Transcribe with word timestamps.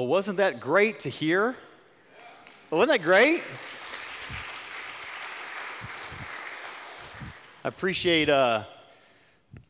Well, 0.00 0.06
wasn't 0.06 0.38
that 0.38 0.60
great 0.60 1.00
to 1.00 1.10
hear? 1.10 1.54
Wasn't 2.70 2.88
that 2.88 3.02
great? 3.02 3.42
I 7.62 7.68
appreciate 7.68 8.30
uh, 8.30 8.64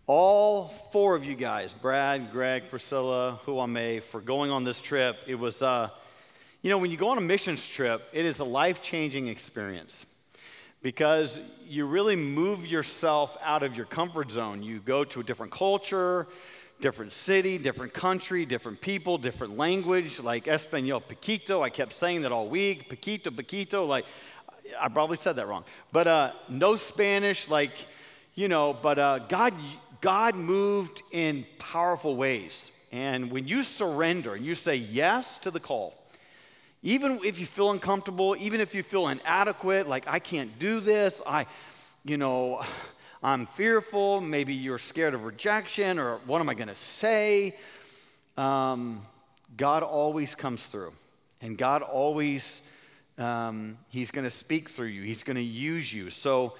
all 0.06 0.68
four 0.92 1.16
of 1.16 1.24
you 1.24 1.34
guys 1.34 1.74
Brad, 1.74 2.30
Greg, 2.30 2.70
Priscilla, 2.70 3.40
Huame 3.44 4.04
for 4.04 4.20
going 4.20 4.52
on 4.52 4.62
this 4.62 4.80
trip. 4.80 5.16
It 5.26 5.34
was, 5.34 5.62
uh, 5.62 5.88
you 6.62 6.70
know, 6.70 6.78
when 6.78 6.92
you 6.92 6.96
go 6.96 7.08
on 7.08 7.18
a 7.18 7.22
missions 7.22 7.68
trip, 7.68 8.08
it 8.12 8.24
is 8.24 8.38
a 8.38 8.44
life 8.44 8.80
changing 8.80 9.26
experience 9.26 10.06
because 10.80 11.40
you 11.64 11.86
really 11.86 12.14
move 12.14 12.64
yourself 12.64 13.36
out 13.42 13.64
of 13.64 13.76
your 13.76 13.86
comfort 13.86 14.30
zone. 14.30 14.62
You 14.62 14.78
go 14.78 15.02
to 15.02 15.18
a 15.18 15.24
different 15.24 15.50
culture, 15.50 16.28
different 16.80 17.12
city, 17.12 17.58
different 17.58 17.92
country, 17.92 18.44
different 18.44 18.80
people, 18.80 19.18
different 19.18 19.56
language, 19.56 20.20
like 20.20 20.48
Espanol, 20.48 21.00
Paquito. 21.00 21.62
I 21.62 21.70
kept 21.70 21.92
saying 21.92 22.22
that 22.22 22.32
all 22.32 22.48
week. 22.48 22.88
Paquito, 22.88 23.28
Paquito. 23.28 23.86
Like, 23.86 24.04
I 24.78 24.88
probably 24.88 25.16
said 25.16 25.36
that 25.36 25.46
wrong. 25.46 25.64
But 25.92 26.06
uh, 26.06 26.32
no 26.48 26.76
Spanish, 26.76 27.48
like, 27.48 27.72
you 28.34 28.48
know, 28.48 28.72
but 28.72 28.98
uh, 28.98 29.18
God, 29.28 29.54
God 30.00 30.34
moved 30.34 31.02
in 31.12 31.46
powerful 31.58 32.16
ways. 32.16 32.70
And 32.92 33.30
when 33.30 33.46
you 33.46 33.62
surrender 33.62 34.34
and 34.34 34.44
you 34.44 34.54
say 34.54 34.76
yes 34.76 35.38
to 35.38 35.50
the 35.50 35.60
call, 35.60 35.94
even 36.82 37.20
if 37.24 37.38
you 37.38 37.46
feel 37.46 37.70
uncomfortable, 37.70 38.34
even 38.38 38.60
if 38.60 38.74
you 38.74 38.82
feel 38.82 39.08
inadequate, 39.08 39.86
like 39.86 40.08
I 40.08 40.18
can't 40.18 40.58
do 40.58 40.80
this, 40.80 41.20
I, 41.26 41.46
you 42.04 42.16
know, 42.16 42.64
I'm 43.22 43.44
fearful, 43.44 44.22
maybe 44.22 44.54
you're 44.54 44.78
scared 44.78 45.12
of 45.12 45.24
rejection, 45.24 45.98
or 45.98 46.16
what 46.24 46.40
am 46.40 46.48
I 46.48 46.54
going 46.54 46.68
to 46.68 46.74
say? 46.74 47.54
Um, 48.38 49.02
God 49.58 49.82
always 49.82 50.34
comes 50.34 50.62
through. 50.64 50.94
And 51.42 51.58
God 51.58 51.82
always, 51.82 52.62
um, 53.18 53.76
He's 53.90 54.10
going 54.10 54.24
to 54.24 54.30
speak 54.30 54.70
through 54.70 54.86
you, 54.86 55.02
He's 55.02 55.22
going 55.22 55.36
to 55.36 55.42
use 55.42 55.92
you. 55.92 56.08
So 56.08 56.54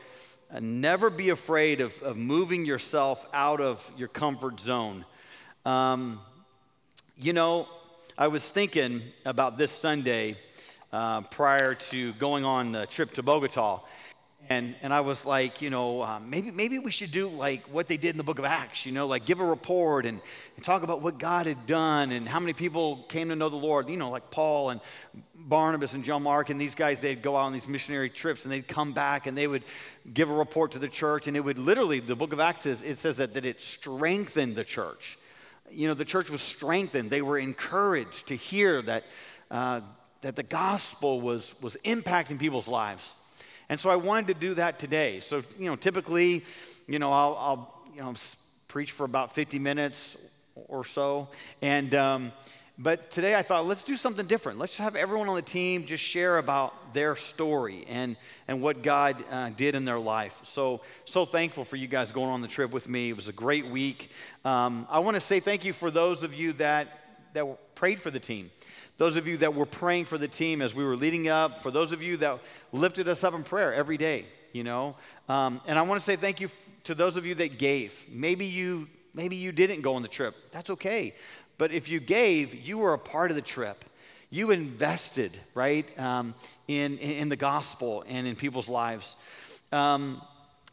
uh, 0.52 0.60
never 0.60 1.08
be 1.08 1.30
afraid 1.30 1.80
of, 1.80 1.98
of 2.02 2.18
moving 2.18 2.66
yourself 2.66 3.24
out 3.32 3.62
of 3.62 3.90
your 3.96 4.08
comfort 4.08 4.60
zone. 4.60 5.06
Um, 5.64 6.20
you 7.16 7.32
know, 7.32 7.68
I 8.18 8.28
was 8.28 8.46
thinking 8.46 9.00
about 9.24 9.56
this 9.56 9.72
Sunday 9.72 10.36
uh, 10.92 11.22
prior 11.22 11.74
to 11.74 12.12
going 12.14 12.44
on 12.44 12.72
the 12.72 12.84
trip 12.84 13.12
to 13.12 13.22
Bogota. 13.22 13.80
And, 14.48 14.74
and 14.82 14.92
I 14.92 15.02
was 15.02 15.24
like, 15.24 15.62
you 15.62 15.70
know, 15.70 16.02
uh, 16.02 16.18
maybe, 16.18 16.50
maybe 16.50 16.80
we 16.80 16.90
should 16.90 17.12
do 17.12 17.28
like 17.28 17.66
what 17.68 17.86
they 17.86 17.96
did 17.96 18.10
in 18.10 18.16
the 18.16 18.24
book 18.24 18.40
of 18.40 18.44
Acts, 18.44 18.84
you 18.84 18.90
know, 18.90 19.06
like 19.06 19.24
give 19.24 19.38
a 19.38 19.44
report 19.44 20.06
and, 20.06 20.20
and 20.56 20.64
talk 20.64 20.82
about 20.82 21.02
what 21.02 21.18
God 21.18 21.46
had 21.46 21.66
done 21.68 22.10
and 22.10 22.28
how 22.28 22.40
many 22.40 22.52
people 22.52 23.04
came 23.08 23.28
to 23.28 23.36
know 23.36 23.48
the 23.48 23.54
Lord, 23.54 23.88
you 23.88 23.96
know, 23.96 24.10
like 24.10 24.30
Paul 24.32 24.70
and 24.70 24.80
Barnabas 25.36 25.94
and 25.94 26.02
John 26.02 26.24
Mark 26.24 26.50
and 26.50 26.60
these 26.60 26.74
guys, 26.74 26.98
they'd 26.98 27.22
go 27.22 27.36
out 27.36 27.44
on 27.44 27.52
these 27.52 27.68
missionary 27.68 28.10
trips 28.10 28.42
and 28.44 28.50
they'd 28.50 28.66
come 28.66 28.92
back 28.92 29.28
and 29.28 29.38
they 29.38 29.46
would 29.46 29.62
give 30.12 30.30
a 30.30 30.34
report 30.34 30.72
to 30.72 30.80
the 30.80 30.88
church. 30.88 31.28
And 31.28 31.36
it 31.36 31.40
would 31.40 31.58
literally, 31.58 32.00
the 32.00 32.16
book 32.16 32.32
of 32.32 32.40
Acts 32.40 32.62
says, 32.62 32.82
it 32.82 32.98
says 32.98 33.18
that, 33.18 33.34
that 33.34 33.46
it 33.46 33.60
strengthened 33.60 34.56
the 34.56 34.64
church. 34.64 35.16
You 35.70 35.86
know, 35.86 35.94
the 35.94 36.04
church 36.04 36.28
was 36.28 36.42
strengthened. 36.42 37.10
They 37.10 37.22
were 37.22 37.38
encouraged 37.38 38.26
to 38.28 38.34
hear 38.34 38.82
that, 38.82 39.04
uh, 39.48 39.82
that 40.22 40.34
the 40.34 40.42
gospel 40.42 41.20
was, 41.20 41.54
was 41.60 41.76
impacting 41.84 42.40
people's 42.40 42.66
lives. 42.66 43.14
And 43.70 43.78
so 43.78 43.88
I 43.88 43.94
wanted 43.94 44.26
to 44.26 44.34
do 44.34 44.54
that 44.54 44.80
today. 44.80 45.20
So, 45.20 45.44
you 45.56 45.70
know, 45.70 45.76
typically, 45.76 46.44
you 46.88 46.98
know, 46.98 47.12
I'll, 47.12 47.36
I'll 47.38 47.82
you 47.94 48.02
know, 48.02 48.14
preach 48.66 48.90
for 48.90 49.04
about 49.04 49.32
50 49.32 49.60
minutes 49.60 50.16
or 50.56 50.84
so. 50.84 51.28
And, 51.62 51.94
um, 51.94 52.32
but 52.76 53.12
today 53.12 53.36
I 53.36 53.42
thought, 53.42 53.66
let's 53.66 53.84
do 53.84 53.96
something 53.96 54.26
different. 54.26 54.58
Let's 54.58 54.76
have 54.78 54.96
everyone 54.96 55.28
on 55.28 55.36
the 55.36 55.42
team 55.42 55.86
just 55.86 56.02
share 56.02 56.38
about 56.38 56.94
their 56.94 57.14
story 57.14 57.84
and, 57.88 58.16
and 58.48 58.60
what 58.60 58.82
God 58.82 59.22
uh, 59.30 59.50
did 59.50 59.76
in 59.76 59.84
their 59.84 60.00
life. 60.00 60.40
So, 60.42 60.80
so 61.04 61.24
thankful 61.24 61.64
for 61.64 61.76
you 61.76 61.86
guys 61.86 62.10
going 62.10 62.30
on 62.30 62.42
the 62.42 62.48
trip 62.48 62.72
with 62.72 62.88
me. 62.88 63.10
It 63.10 63.16
was 63.16 63.28
a 63.28 63.32
great 63.32 63.66
week. 63.66 64.10
Um, 64.44 64.88
I 64.90 64.98
want 64.98 65.14
to 65.14 65.20
say 65.20 65.38
thank 65.38 65.64
you 65.64 65.72
for 65.72 65.92
those 65.92 66.24
of 66.24 66.34
you 66.34 66.54
that, 66.54 66.88
that 67.34 67.74
prayed 67.76 68.00
for 68.00 68.10
the 68.10 68.18
team. 68.20 68.50
Those 69.00 69.16
of 69.16 69.26
you 69.26 69.38
that 69.38 69.54
were 69.54 69.64
praying 69.64 70.04
for 70.04 70.18
the 70.18 70.28
team 70.28 70.60
as 70.60 70.74
we 70.74 70.84
were 70.84 70.94
leading 70.94 71.26
up, 71.30 71.62
for 71.62 71.70
those 71.70 71.92
of 71.92 72.02
you 72.02 72.18
that 72.18 72.38
lifted 72.70 73.08
us 73.08 73.24
up 73.24 73.32
in 73.32 73.44
prayer 73.44 73.72
every 73.72 73.96
day, 73.96 74.26
you 74.52 74.62
know. 74.62 74.94
Um, 75.26 75.62
and 75.66 75.78
I 75.78 75.82
want 75.82 76.02
to 76.02 76.04
say 76.04 76.16
thank 76.16 76.38
you 76.38 76.48
f- 76.48 76.62
to 76.84 76.94
those 76.94 77.16
of 77.16 77.24
you 77.24 77.34
that 77.36 77.58
gave. 77.58 78.04
Maybe 78.10 78.44
you, 78.44 78.88
maybe 79.14 79.36
you 79.36 79.52
didn't 79.52 79.80
go 79.80 79.94
on 79.94 80.02
the 80.02 80.08
trip. 80.08 80.34
That's 80.52 80.68
okay. 80.68 81.14
But 81.56 81.72
if 81.72 81.88
you 81.88 81.98
gave, 81.98 82.54
you 82.54 82.76
were 82.76 82.92
a 82.92 82.98
part 82.98 83.30
of 83.30 83.36
the 83.36 83.42
trip. 83.42 83.86
You 84.28 84.50
invested, 84.50 85.34
right, 85.54 85.98
um, 85.98 86.34
in, 86.68 86.98
in 86.98 87.30
the 87.30 87.36
gospel 87.36 88.04
and 88.06 88.26
in 88.26 88.36
people's 88.36 88.68
lives. 88.68 89.16
Um, 89.72 90.20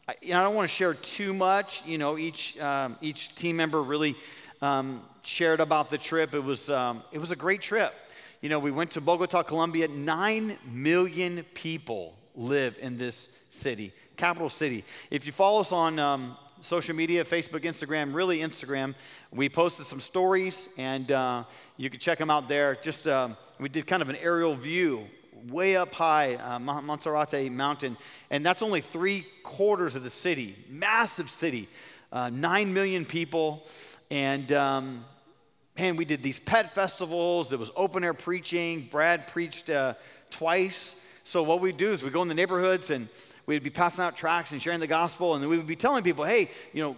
I, 0.06 0.16
you 0.20 0.34
know, 0.34 0.40
I 0.40 0.42
don't 0.42 0.54
want 0.54 0.68
to 0.68 0.76
share 0.76 0.92
too 0.92 1.32
much. 1.32 1.82
You 1.86 1.96
know, 1.96 2.18
each, 2.18 2.60
um, 2.60 2.98
each 3.00 3.34
team 3.36 3.56
member 3.56 3.82
really 3.82 4.16
um, 4.60 5.00
shared 5.22 5.60
about 5.60 5.90
the 5.90 5.96
trip. 5.96 6.34
It 6.34 6.44
was, 6.44 6.68
um, 6.68 7.02
it 7.10 7.20
was 7.20 7.30
a 7.30 7.36
great 7.36 7.62
trip 7.62 7.94
you 8.40 8.48
know, 8.48 8.58
we 8.58 8.70
went 8.70 8.92
to 8.92 9.00
Bogota, 9.00 9.42
Colombia. 9.42 9.88
Nine 9.88 10.56
million 10.70 11.44
people 11.54 12.14
live 12.36 12.78
in 12.80 12.96
this 12.96 13.28
city, 13.50 13.92
capital 14.16 14.48
city. 14.48 14.84
If 15.10 15.26
you 15.26 15.32
follow 15.32 15.60
us 15.60 15.72
on 15.72 15.98
um, 15.98 16.36
social 16.60 16.94
media, 16.94 17.24
Facebook, 17.24 17.62
Instagram, 17.62 18.14
really 18.14 18.38
Instagram, 18.38 18.94
we 19.32 19.48
posted 19.48 19.86
some 19.86 19.98
stories 19.98 20.68
and 20.76 21.10
uh, 21.10 21.44
you 21.76 21.90
can 21.90 21.98
check 21.98 22.18
them 22.18 22.30
out 22.30 22.48
there. 22.48 22.76
Just, 22.80 23.08
uh, 23.08 23.30
we 23.58 23.68
did 23.68 23.86
kind 23.86 24.02
of 24.02 24.08
an 24.08 24.16
aerial 24.16 24.54
view 24.54 25.06
way 25.48 25.76
up 25.76 25.92
high, 25.92 26.34
uh, 26.36 26.58
Monserrate 26.58 27.50
Mountain, 27.50 27.96
and 28.30 28.44
that's 28.44 28.62
only 28.62 28.80
three 28.80 29.26
quarters 29.42 29.96
of 29.96 30.02
the 30.02 30.10
city, 30.10 30.56
massive 30.68 31.30
city, 31.30 31.68
uh, 32.12 32.28
nine 32.30 32.72
million 32.72 33.04
people. 33.04 33.66
And 34.10 34.50
um, 34.52 35.04
man, 35.78 35.94
we 35.94 36.04
did 36.04 36.22
these 36.22 36.40
pet 36.40 36.74
festivals. 36.74 37.48
There 37.48 37.58
was 37.58 37.70
open 37.76 38.02
air 38.02 38.14
preaching. 38.14 38.88
Brad 38.90 39.28
preached 39.28 39.70
uh, 39.70 39.94
twice. 40.28 40.96
So 41.22 41.42
what 41.42 41.60
we 41.60 41.72
do 41.72 41.92
is 41.92 42.02
we 42.02 42.10
go 42.10 42.22
in 42.22 42.28
the 42.28 42.34
neighborhoods 42.34 42.90
and 42.90 43.08
we'd 43.46 43.62
be 43.62 43.70
passing 43.70 44.02
out 44.02 44.16
tracts 44.16 44.50
and 44.50 44.60
sharing 44.60 44.80
the 44.80 44.86
gospel, 44.86 45.34
and 45.34 45.42
then 45.42 45.48
we 45.48 45.56
would 45.56 45.66
be 45.66 45.76
telling 45.76 46.02
people, 46.02 46.24
hey, 46.24 46.50
you 46.72 46.82
know, 46.82 46.96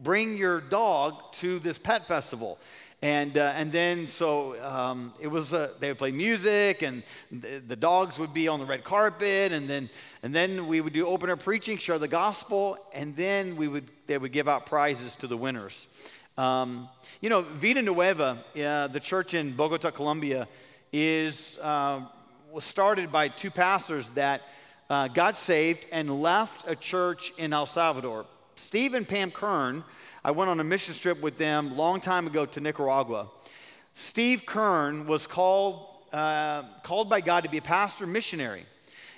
bring 0.00 0.36
your 0.36 0.60
dog 0.60 1.32
to 1.32 1.58
this 1.58 1.78
pet 1.78 2.06
festival. 2.06 2.58
And, 3.02 3.38
uh, 3.38 3.52
and 3.56 3.72
then, 3.72 4.06
so 4.06 4.62
um, 4.62 5.14
it 5.18 5.28
was, 5.28 5.54
uh, 5.54 5.72
they 5.80 5.88
would 5.88 5.96
play 5.96 6.12
music, 6.12 6.82
and 6.82 7.02
the, 7.32 7.62
the, 7.66 7.76
dogs 7.76 8.18
would 8.18 8.34
be 8.34 8.46
on 8.46 8.60
the 8.60 8.66
red 8.66 8.84
carpet, 8.84 9.52
and 9.52 9.68
then, 9.68 9.88
and 10.22 10.34
then 10.34 10.66
we 10.66 10.82
would 10.82 10.92
do 10.92 11.06
open 11.06 11.30
air 11.30 11.36
preaching, 11.36 11.78
share 11.78 11.98
the 11.98 12.08
gospel, 12.08 12.76
and 12.92 13.16
then 13.16 13.56
we 13.56 13.68
would, 13.68 13.90
they 14.06 14.18
would 14.18 14.32
give 14.32 14.48
out 14.48 14.66
prizes 14.66 15.16
to 15.16 15.26
the 15.26 15.36
winners. 15.36 15.88
Um, 16.40 16.88
you 17.20 17.28
know, 17.28 17.42
Vida 17.42 17.82
Nueva, 17.82 18.42
uh, 18.56 18.86
the 18.86 18.98
church 18.98 19.34
in 19.34 19.52
Bogota, 19.52 19.90
Colombia, 19.90 20.48
is 20.90 21.58
uh, 21.60 22.00
was 22.50 22.64
started 22.64 23.12
by 23.12 23.28
two 23.28 23.50
pastors 23.50 24.08
that 24.12 24.40
uh, 24.88 25.08
got 25.08 25.36
saved 25.36 25.84
and 25.92 26.22
left 26.22 26.66
a 26.66 26.74
church 26.74 27.34
in 27.36 27.52
El 27.52 27.66
Salvador. 27.66 28.24
Steve 28.54 28.94
and 28.94 29.06
Pam 29.06 29.30
Kern, 29.30 29.84
I 30.24 30.30
went 30.30 30.48
on 30.48 30.60
a 30.60 30.64
mission 30.64 30.94
trip 30.94 31.20
with 31.20 31.36
them 31.36 31.72
a 31.72 31.74
long 31.74 32.00
time 32.00 32.26
ago 32.26 32.46
to 32.46 32.60
Nicaragua. 32.62 33.28
Steve 33.92 34.46
Kern 34.46 35.06
was 35.06 35.26
called, 35.26 35.88
uh, 36.10 36.62
called 36.82 37.10
by 37.10 37.20
God 37.20 37.44
to 37.44 37.50
be 37.50 37.58
a 37.58 37.62
pastor 37.62 38.06
missionary. 38.06 38.64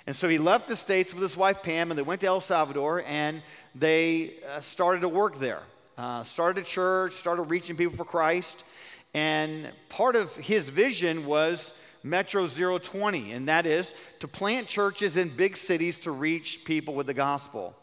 And 0.07 0.13
so 0.13 0.27
he 0.27 0.37
left 0.37 0.67
the 0.67 0.75
States 0.75 1.13
with 1.13 1.23
his 1.23 1.37
wife 1.37 1.63
Pam 1.63 1.89
and 1.89 1.97
they 1.97 2.03
went 2.03 2.19
to 2.19 2.27
El 2.27 2.41
Salvador 2.41 3.01
and 3.07 3.41
they 3.73 4.33
uh, 4.45 4.59
started 4.59 5.03
to 5.03 5.07
work 5.07 5.39
there 5.39 5.63
uh, 5.97 6.23
started 6.23 6.63
a 6.63 6.67
church, 6.67 7.13
started 7.13 7.43
reaching 7.43 7.75
people 7.75 7.95
for 7.95 8.05
Christ. 8.05 8.63
And 9.13 9.71
part 9.89 10.15
of 10.15 10.35
his 10.35 10.69
vision 10.69 11.25
was 11.25 11.73
Metro 12.03 12.47
020, 12.47 13.31
and 13.31 13.47
that 13.47 13.65
is 13.65 13.93
to 14.19 14.27
plant 14.27 14.67
churches 14.67 15.17
in 15.17 15.29
big 15.29 15.55
cities 15.55 15.99
to 15.99 16.11
reach 16.11 16.65
people 16.65 16.95
with 16.95 17.07
the 17.07 17.13
gospel. 17.13 17.75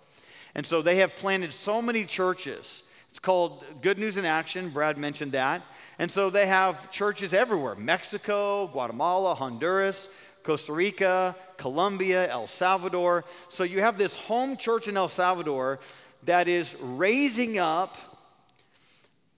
And 0.54 0.66
so 0.66 0.82
they 0.82 0.96
have 0.96 1.16
planted 1.16 1.52
so 1.52 1.80
many 1.80 2.04
churches. 2.04 2.82
It's 3.10 3.18
called 3.18 3.64
Good 3.80 3.98
News 3.98 4.16
in 4.16 4.24
Action. 4.24 4.70
Brad 4.70 4.98
mentioned 4.98 5.32
that. 5.32 5.62
And 5.98 6.10
so 6.10 6.30
they 6.30 6.46
have 6.46 6.90
churches 6.90 7.32
everywhere 7.32 7.76
Mexico, 7.76 8.66
Guatemala, 8.68 9.34
Honduras, 9.34 10.08
Costa 10.42 10.72
Rica, 10.72 11.36
Colombia, 11.56 12.28
El 12.30 12.46
Salvador. 12.46 13.24
So 13.48 13.64
you 13.64 13.80
have 13.80 13.98
this 13.98 14.14
home 14.14 14.56
church 14.56 14.88
in 14.88 14.96
El 14.96 15.08
Salvador 15.08 15.80
that 16.24 16.48
is 16.48 16.74
raising 16.80 17.58
up 17.58 17.96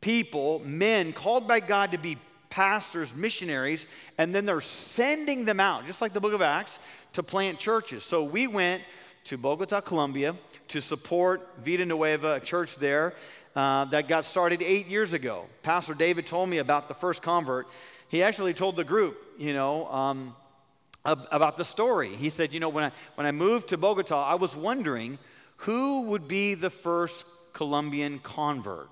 people, 0.00 0.60
men 0.64 1.12
called 1.12 1.46
by 1.46 1.60
God 1.60 1.92
to 1.92 1.98
be 1.98 2.18
pastors, 2.50 3.14
missionaries, 3.14 3.86
and 4.18 4.34
then 4.34 4.44
they're 4.44 4.60
sending 4.60 5.46
them 5.46 5.58
out, 5.58 5.86
just 5.86 6.02
like 6.02 6.12
the 6.12 6.20
book 6.20 6.34
of 6.34 6.42
Acts, 6.42 6.78
to 7.14 7.22
plant 7.22 7.58
churches. 7.58 8.02
So 8.02 8.22
we 8.22 8.46
went 8.46 8.82
to 9.24 9.38
Bogota, 9.38 9.80
Colombia, 9.80 10.36
to 10.68 10.80
support 10.82 11.48
Vida 11.64 11.86
Nueva, 11.86 12.34
a 12.34 12.40
church 12.40 12.76
there 12.76 13.14
uh, 13.54 13.84
that 13.86 14.08
got 14.08 14.24
started 14.24 14.62
eight 14.62 14.86
years 14.86 15.12
ago. 15.12 15.46
Pastor 15.62 15.94
David 15.94 16.26
told 16.26 16.48
me 16.48 16.58
about 16.58 16.88
the 16.88 16.94
first 16.94 17.22
convert. 17.22 17.66
he 18.08 18.22
actually 18.22 18.54
told 18.54 18.76
the 18.76 18.84
group, 18.84 19.16
you 19.38 19.54
know, 19.54 19.86
um, 19.86 20.34
about 21.04 21.56
the 21.56 21.64
story. 21.64 22.14
He 22.14 22.30
said, 22.30 22.52
you 22.52 22.60
know, 22.60 22.68
when 22.68 22.84
I, 22.84 22.92
when 23.14 23.26
I 23.26 23.32
moved 23.32 23.68
to 23.68 23.78
Bogota, 23.78 24.22
I 24.22 24.34
was 24.34 24.54
wondering 24.54 25.18
who 25.62 26.02
would 26.02 26.26
be 26.26 26.54
the 26.54 26.70
first 26.70 27.24
Colombian 27.52 28.18
convert. 28.18 28.88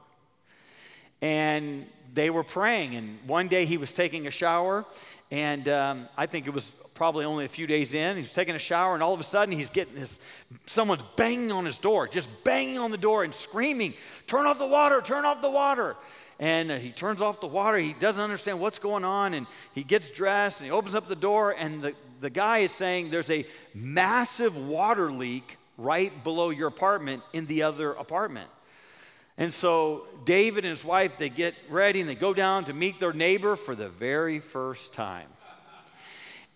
And 1.21 1.87
they 2.15 2.31
were 2.31 2.45
praying, 2.45 2.95
and 2.95 3.19
one 3.27 3.49
day 3.49 3.67
he 3.67 3.77
was 3.77 3.93
taking 3.93 4.27
a 4.27 4.31
shower, 4.31 4.85
and 5.31 5.69
um, 5.69 6.09
I 6.17 6.27
think 6.27 6.47
it 6.47 6.55
was 6.55 6.71
probably 6.95 7.25
only 7.25 7.45
a 7.45 7.49
few 7.49 7.67
days 7.67 7.93
in. 7.93 8.17
He 8.17 8.23
was 8.23 8.33
taking 8.33 8.55
a 8.55 8.61
shower, 8.61 8.95
and 8.95 9.03
all 9.03 9.13
of 9.13 9.21
a 9.21 9.25
sudden 9.25 9.53
he's 9.53 9.71
getting 9.71 9.95
this 9.95 10.21
someone's 10.67 11.03
banging 11.17 11.51
on 11.51 11.65
his 11.65 11.77
door, 11.77 12.07
just 12.07 12.29
banging 12.45 12.79
on 12.79 12.93
the 12.93 12.99
door 12.99 13.25
and 13.25 13.35
screaming, 13.35 13.95
Turn 14.29 14.47
off 14.47 14.59
the 14.59 14.67
water, 14.67 15.01
turn 15.01 15.25
off 15.25 15.43
the 15.43 15.51
water. 15.51 15.97
And 16.39 16.71
uh, 16.71 16.79
he 16.79 16.91
turns 16.91 17.21
off 17.21 17.41
the 17.41 17.47
water. 17.49 17.77
He 17.79 17.93
doesn't 17.93 18.23
understand 18.23 18.61
what's 18.61 18.79
going 18.79 19.05
on, 19.05 19.35
and 19.35 19.47
he 19.75 19.83
gets 19.83 20.09
dressed 20.11 20.61
and 20.61 20.67
he 20.67 20.71
opens 20.71 20.95
up 20.95 21.09
the 21.09 21.17
door, 21.17 21.51
and 21.51 21.83
the, 21.83 21.95
the 22.21 22.31
guy 22.31 22.59
is 22.59 22.73
saying, 22.73 23.11
There's 23.11 23.31
a 23.31 23.45
massive 23.75 24.57
water 24.57 25.11
leak 25.11 25.59
right 25.81 26.23
below 26.23 26.51
your 26.51 26.69
apartment 26.69 27.23
in 27.33 27.47
the 27.47 27.63
other 27.63 27.93
apartment. 27.93 28.51
And 29.39 29.55
so 29.55 30.07
David 30.25 30.65
and 30.65 30.71
his 30.71 30.85
wife, 30.85 31.13
they 31.19 31.31
get 31.31 31.55
ready 31.71 32.01
and 32.01 32.09
they 32.09 32.15
go 32.15 32.35
down 32.35 32.67
to 32.67 32.75
meet 32.75 33.01
their 33.01 33.15
neighbor 33.15 33.57
for 33.57 33.75
the 33.75 33.89
very 33.89 34.39
first 34.39 34.93
time. 34.93 35.29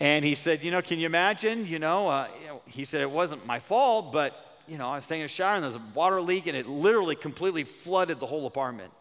And 0.00 0.24
he 0.24 0.34
said, 0.34 0.62
You 0.62 0.70
know, 0.70 0.82
can 0.82 0.98
you 0.98 1.06
imagine? 1.06 1.66
You 1.66 1.78
know, 1.78 2.08
uh, 2.08 2.28
you 2.40 2.46
know, 2.48 2.62
he 2.66 2.84
said, 2.84 3.00
It 3.00 3.10
wasn't 3.10 3.46
my 3.46 3.58
fault, 3.58 4.12
but, 4.12 4.60
you 4.68 4.76
know, 4.76 4.88
I 4.88 4.96
was 4.96 5.06
taking 5.06 5.24
a 5.24 5.28
shower 5.28 5.54
and 5.54 5.62
there 5.62 5.68
was 5.68 5.76
a 5.76 5.94
water 5.94 6.20
leak 6.20 6.46
and 6.46 6.56
it 6.56 6.66
literally 6.66 7.16
completely 7.16 7.64
flooded 7.64 8.20
the 8.20 8.26
whole 8.26 8.46
apartment. 8.46 8.92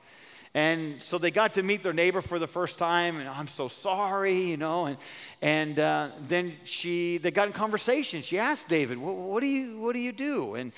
And 0.55 1.01
so 1.01 1.17
they 1.17 1.31
got 1.31 1.55
to 1.55 1.63
meet 1.63 1.81
their 1.81 1.93
neighbor 1.93 2.21
for 2.21 2.37
the 2.37 2.45
first 2.45 2.77
time, 2.77 3.17
and 3.17 3.27
I'm 3.27 3.47
so 3.47 3.67
sorry, 3.67 4.39
you 4.39 4.57
know. 4.57 4.85
And, 4.85 4.97
and 5.41 5.79
uh, 5.79 6.09
then 6.27 6.53
she, 6.63 7.17
they 7.17 7.31
got 7.31 7.47
in 7.47 7.53
conversation. 7.53 8.21
She 8.21 8.37
asked 8.37 8.69
David, 8.69 8.99
what, 8.99 9.39
do 9.39 9.47
you, 9.47 9.79
what 9.79 9.93
do 9.93 9.99
you 9.99 10.11
do? 10.11 10.53
And 10.53 10.71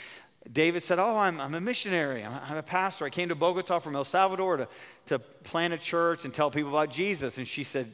David 0.51 0.83
said, 0.83 1.00
Oh, 1.00 1.18
I'm, 1.18 1.42
I'm 1.42 1.56
a 1.56 1.62
missionary. 1.62 2.24
I'm, 2.24 2.39
I'm, 2.50 2.57
a 2.57 2.63
pastor. 2.63 3.06
I 3.06 3.10
came 3.10 3.30
to 3.30 3.36
Bogota 3.36 3.80
from 3.80 3.95
El 3.95 4.04
Salvador 4.04 4.57
to, 4.57 4.68
to 5.07 5.19
plant 5.19 5.74
a 5.74 5.78
church 5.78 6.24
and 6.24 6.33
tell 6.33 6.51
people 6.51 6.69
about 6.69 6.92
Jesus. 6.92 7.38
And 7.38 7.48
she 7.48 7.63
said, 7.63 7.92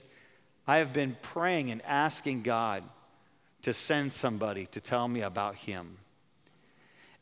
I 0.67 0.77
have 0.77 0.93
been 0.93 1.15
praying 1.21 1.71
and 1.71 1.81
asking 1.83 2.43
God 2.43 2.83
to 3.63 3.73
send 3.73 4.11
somebody 4.11 4.65
to 4.67 4.81
tell 4.81 5.07
me 5.07 5.21
about 5.21 5.55
him. 5.55 5.97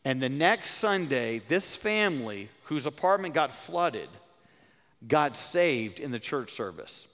And 0.03 0.21
the 0.21 0.29
next 0.29 0.71
Sunday, 0.71 1.41
this 1.47 1.75
family 1.75 2.49
whose 2.63 2.85
apartment 2.85 3.33
got 3.33 3.53
flooded 3.53 4.09
got 5.07 5.37
saved 5.37 5.99
in 5.99 6.11
the 6.11 6.19
church 6.19 6.51
service. 6.51 7.07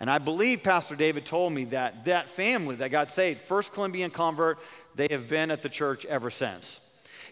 And 0.00 0.10
I 0.10 0.18
believe 0.18 0.64
Pastor 0.64 0.96
David 0.96 1.24
told 1.24 1.52
me 1.52 1.66
that 1.66 2.06
that 2.06 2.28
family 2.28 2.74
that 2.76 2.90
got 2.90 3.10
saved, 3.10 3.40
First 3.40 3.72
Colombian 3.72 4.10
convert, 4.10 4.58
they 4.96 5.06
have 5.10 5.28
been 5.28 5.50
at 5.50 5.62
the 5.62 5.68
church 5.68 6.04
ever 6.06 6.28
since. 6.28 6.80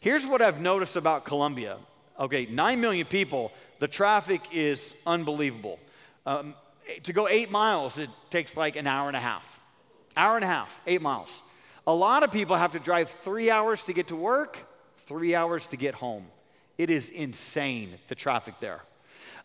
Here's 0.01 0.27
what 0.27 0.41
I've 0.41 0.61
noticed 0.61 0.97
about 0.97 1.25
Colombia. 1.25 1.79
Okay, 2.19 2.47
9 2.47 2.81
million 2.81 3.07
people, 3.07 3.51
the 3.81 3.89
traffic 3.89 4.43
is 4.53 4.95
unbelievable. 5.07 5.81
Um, 6.27 6.55
to 7.03 7.13
go 7.13 7.29
eight 7.29 7.51
miles, 7.51 7.99
it 7.99 8.11
takes 8.31 8.57
like 8.57 8.77
an 8.77 8.87
hour 8.87 9.09
and 9.09 9.17
a 9.17 9.21
half. 9.21 9.59
Hour 10.17 10.37
and 10.37 10.45
a 10.45 10.49
half, 10.49 10.81
eight 10.87 11.03
miles. 11.03 11.43
A 11.87 11.95
lot 11.95 12.23
of 12.23 12.31
people 12.31 12.57
have 12.57 12.73
to 12.73 12.79
drive 12.79 13.11
three 13.11 13.51
hours 13.51 13.83
to 13.85 13.93
get 13.93 14.09
to 14.09 14.17
work, 14.17 14.59
three 15.07 15.35
hours 15.35 15.67
to 15.69 15.77
get 15.77 15.95
home. 15.95 16.27
It 16.79 16.89
is 16.91 17.11
insane, 17.11 17.99
the 18.09 18.15
traffic 18.15 18.55
there. 18.61 18.83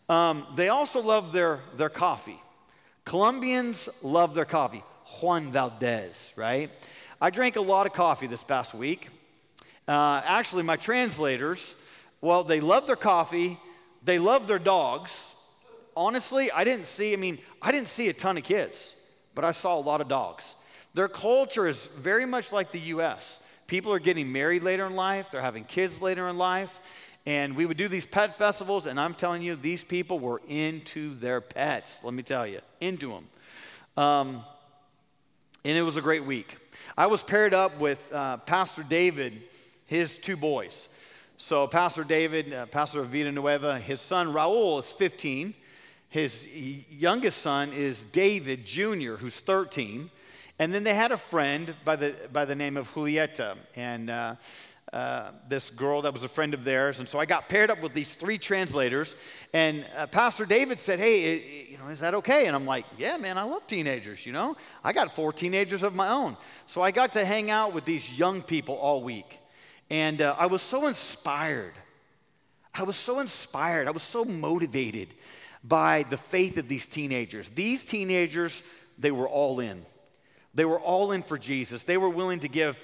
Um, 0.08 0.46
they 0.54 0.68
also 0.68 1.00
love 1.00 1.32
their, 1.32 1.60
their 1.76 1.88
coffee. 1.88 2.40
Colombians 3.04 3.88
love 4.02 4.34
their 4.34 4.44
coffee. 4.44 4.84
Juan 5.20 5.52
Valdez, 5.52 6.32
right? 6.36 6.70
I 7.20 7.30
drank 7.30 7.56
a 7.56 7.60
lot 7.60 7.86
of 7.86 7.92
coffee 7.92 8.26
this 8.26 8.42
past 8.44 8.74
week. 8.74 9.08
Uh, 9.88 10.20
actually, 10.24 10.64
my 10.64 10.76
translators, 10.76 11.74
well, 12.20 12.44
they 12.44 12.60
love 12.60 12.86
their 12.86 12.96
coffee, 12.96 13.58
they 14.02 14.18
love 14.18 14.48
their 14.48 14.58
dogs. 14.58 15.30
Honestly, 15.96 16.50
I 16.50 16.64
didn't 16.64 16.86
see, 16.86 17.12
I 17.12 17.16
mean, 17.16 17.38
I 17.62 17.72
didn't 17.72 17.88
see 17.88 18.08
a 18.08 18.12
ton 18.12 18.36
of 18.36 18.42
kids, 18.42 18.94
but 19.34 19.44
I 19.44 19.52
saw 19.52 19.78
a 19.78 19.80
lot 19.80 20.00
of 20.00 20.08
dogs. 20.08 20.54
Their 20.94 21.08
culture 21.08 21.66
is 21.66 21.86
very 21.96 22.26
much 22.26 22.52
like 22.52 22.72
the 22.72 22.80
US. 22.80 23.38
People 23.66 23.92
are 23.92 23.98
getting 23.98 24.30
married 24.30 24.62
later 24.62 24.86
in 24.86 24.94
life, 24.94 25.30
they're 25.30 25.40
having 25.40 25.64
kids 25.64 26.00
later 26.00 26.28
in 26.28 26.36
life. 26.36 26.78
And 27.26 27.56
we 27.56 27.66
would 27.66 27.76
do 27.76 27.88
these 27.88 28.06
pet 28.06 28.38
festivals, 28.38 28.86
and 28.86 29.00
I'm 29.00 29.12
telling 29.12 29.42
you, 29.42 29.56
these 29.56 29.82
people 29.82 30.20
were 30.20 30.40
into 30.46 31.16
their 31.16 31.40
pets, 31.40 31.98
let 32.04 32.14
me 32.14 32.22
tell 32.22 32.46
you, 32.46 32.60
into 32.80 33.10
them. 33.10 33.26
Um, 33.96 34.44
and 35.64 35.76
it 35.76 35.82
was 35.82 35.96
a 35.96 36.02
great 36.02 36.24
week. 36.24 36.56
I 36.96 37.06
was 37.06 37.24
paired 37.24 37.52
up 37.52 37.80
with 37.80 38.00
uh, 38.12 38.36
Pastor 38.38 38.84
David 38.84 39.42
his 39.86 40.18
two 40.18 40.36
boys. 40.36 40.88
So, 41.36 41.66
Pastor 41.66 42.04
David, 42.04 42.52
uh, 42.52 42.66
pastor 42.66 43.00
of 43.00 43.12
Nueva, 43.12 43.78
his 43.78 44.00
son 44.00 44.32
Raul 44.32 44.80
is 44.80 44.86
15. 44.86 45.54
His 46.08 46.46
youngest 46.90 47.42
son 47.42 47.72
is 47.72 48.04
David 48.04 48.64
Jr., 48.64 49.14
who's 49.14 49.38
13. 49.40 50.10
And 50.58 50.72
then 50.72 50.82
they 50.84 50.94
had 50.94 51.12
a 51.12 51.18
friend 51.18 51.74
by 51.84 51.96
the, 51.96 52.14
by 52.32 52.46
the 52.46 52.54
name 52.54 52.76
of 52.76 52.90
Julieta. 52.94 53.56
And 53.74 54.08
uh, 54.08 54.36
uh, 54.92 55.32
this 55.48 55.70
girl 55.70 56.02
that 56.02 56.12
was 56.12 56.22
a 56.22 56.28
friend 56.28 56.54
of 56.54 56.62
theirs. 56.62 57.00
And 57.00 57.08
so 57.08 57.18
I 57.18 57.26
got 57.26 57.48
paired 57.48 57.70
up 57.70 57.82
with 57.82 57.92
these 57.92 58.14
three 58.14 58.38
translators. 58.38 59.16
And 59.52 59.84
uh, 59.96 60.06
Pastor 60.06 60.46
David 60.46 60.78
said, 60.78 61.00
Hey, 61.00 61.66
you 61.68 61.78
know, 61.78 61.88
is 61.88 62.00
that 62.00 62.14
okay? 62.14 62.46
And 62.46 62.54
I'm 62.54 62.66
like, 62.66 62.84
Yeah, 62.96 63.16
man, 63.16 63.36
I 63.36 63.42
love 63.42 63.66
teenagers, 63.66 64.24
you 64.24 64.32
know? 64.32 64.56
I 64.84 64.92
got 64.92 65.14
four 65.14 65.32
teenagers 65.32 65.82
of 65.82 65.94
my 65.94 66.08
own. 66.08 66.36
So 66.66 66.82
I 66.82 66.92
got 66.92 67.12
to 67.14 67.24
hang 67.24 67.50
out 67.50 67.74
with 67.74 67.84
these 67.84 68.16
young 68.18 68.42
people 68.42 68.76
all 68.76 69.02
week. 69.02 69.40
And 69.90 70.22
uh, 70.22 70.36
I 70.38 70.46
was 70.46 70.62
so 70.62 70.86
inspired. 70.86 71.74
I 72.72 72.84
was 72.84 72.96
so 72.96 73.20
inspired. 73.20 73.88
I 73.88 73.92
was 73.92 74.02
so 74.02 74.24
motivated 74.24 75.14
by 75.64 76.04
the 76.10 76.16
faith 76.16 76.58
of 76.58 76.68
these 76.68 76.86
teenagers. 76.86 77.48
These 77.48 77.84
teenagers, 77.84 78.62
they 78.98 79.10
were 79.10 79.28
all 79.28 79.58
in. 79.60 79.84
They 80.54 80.64
were 80.64 80.78
all 80.78 81.12
in 81.12 81.22
for 81.22 81.38
Jesus. 81.38 81.82
They 81.82 81.96
were 81.96 82.08
willing 82.08 82.40
to 82.40 82.48
give 82.48 82.82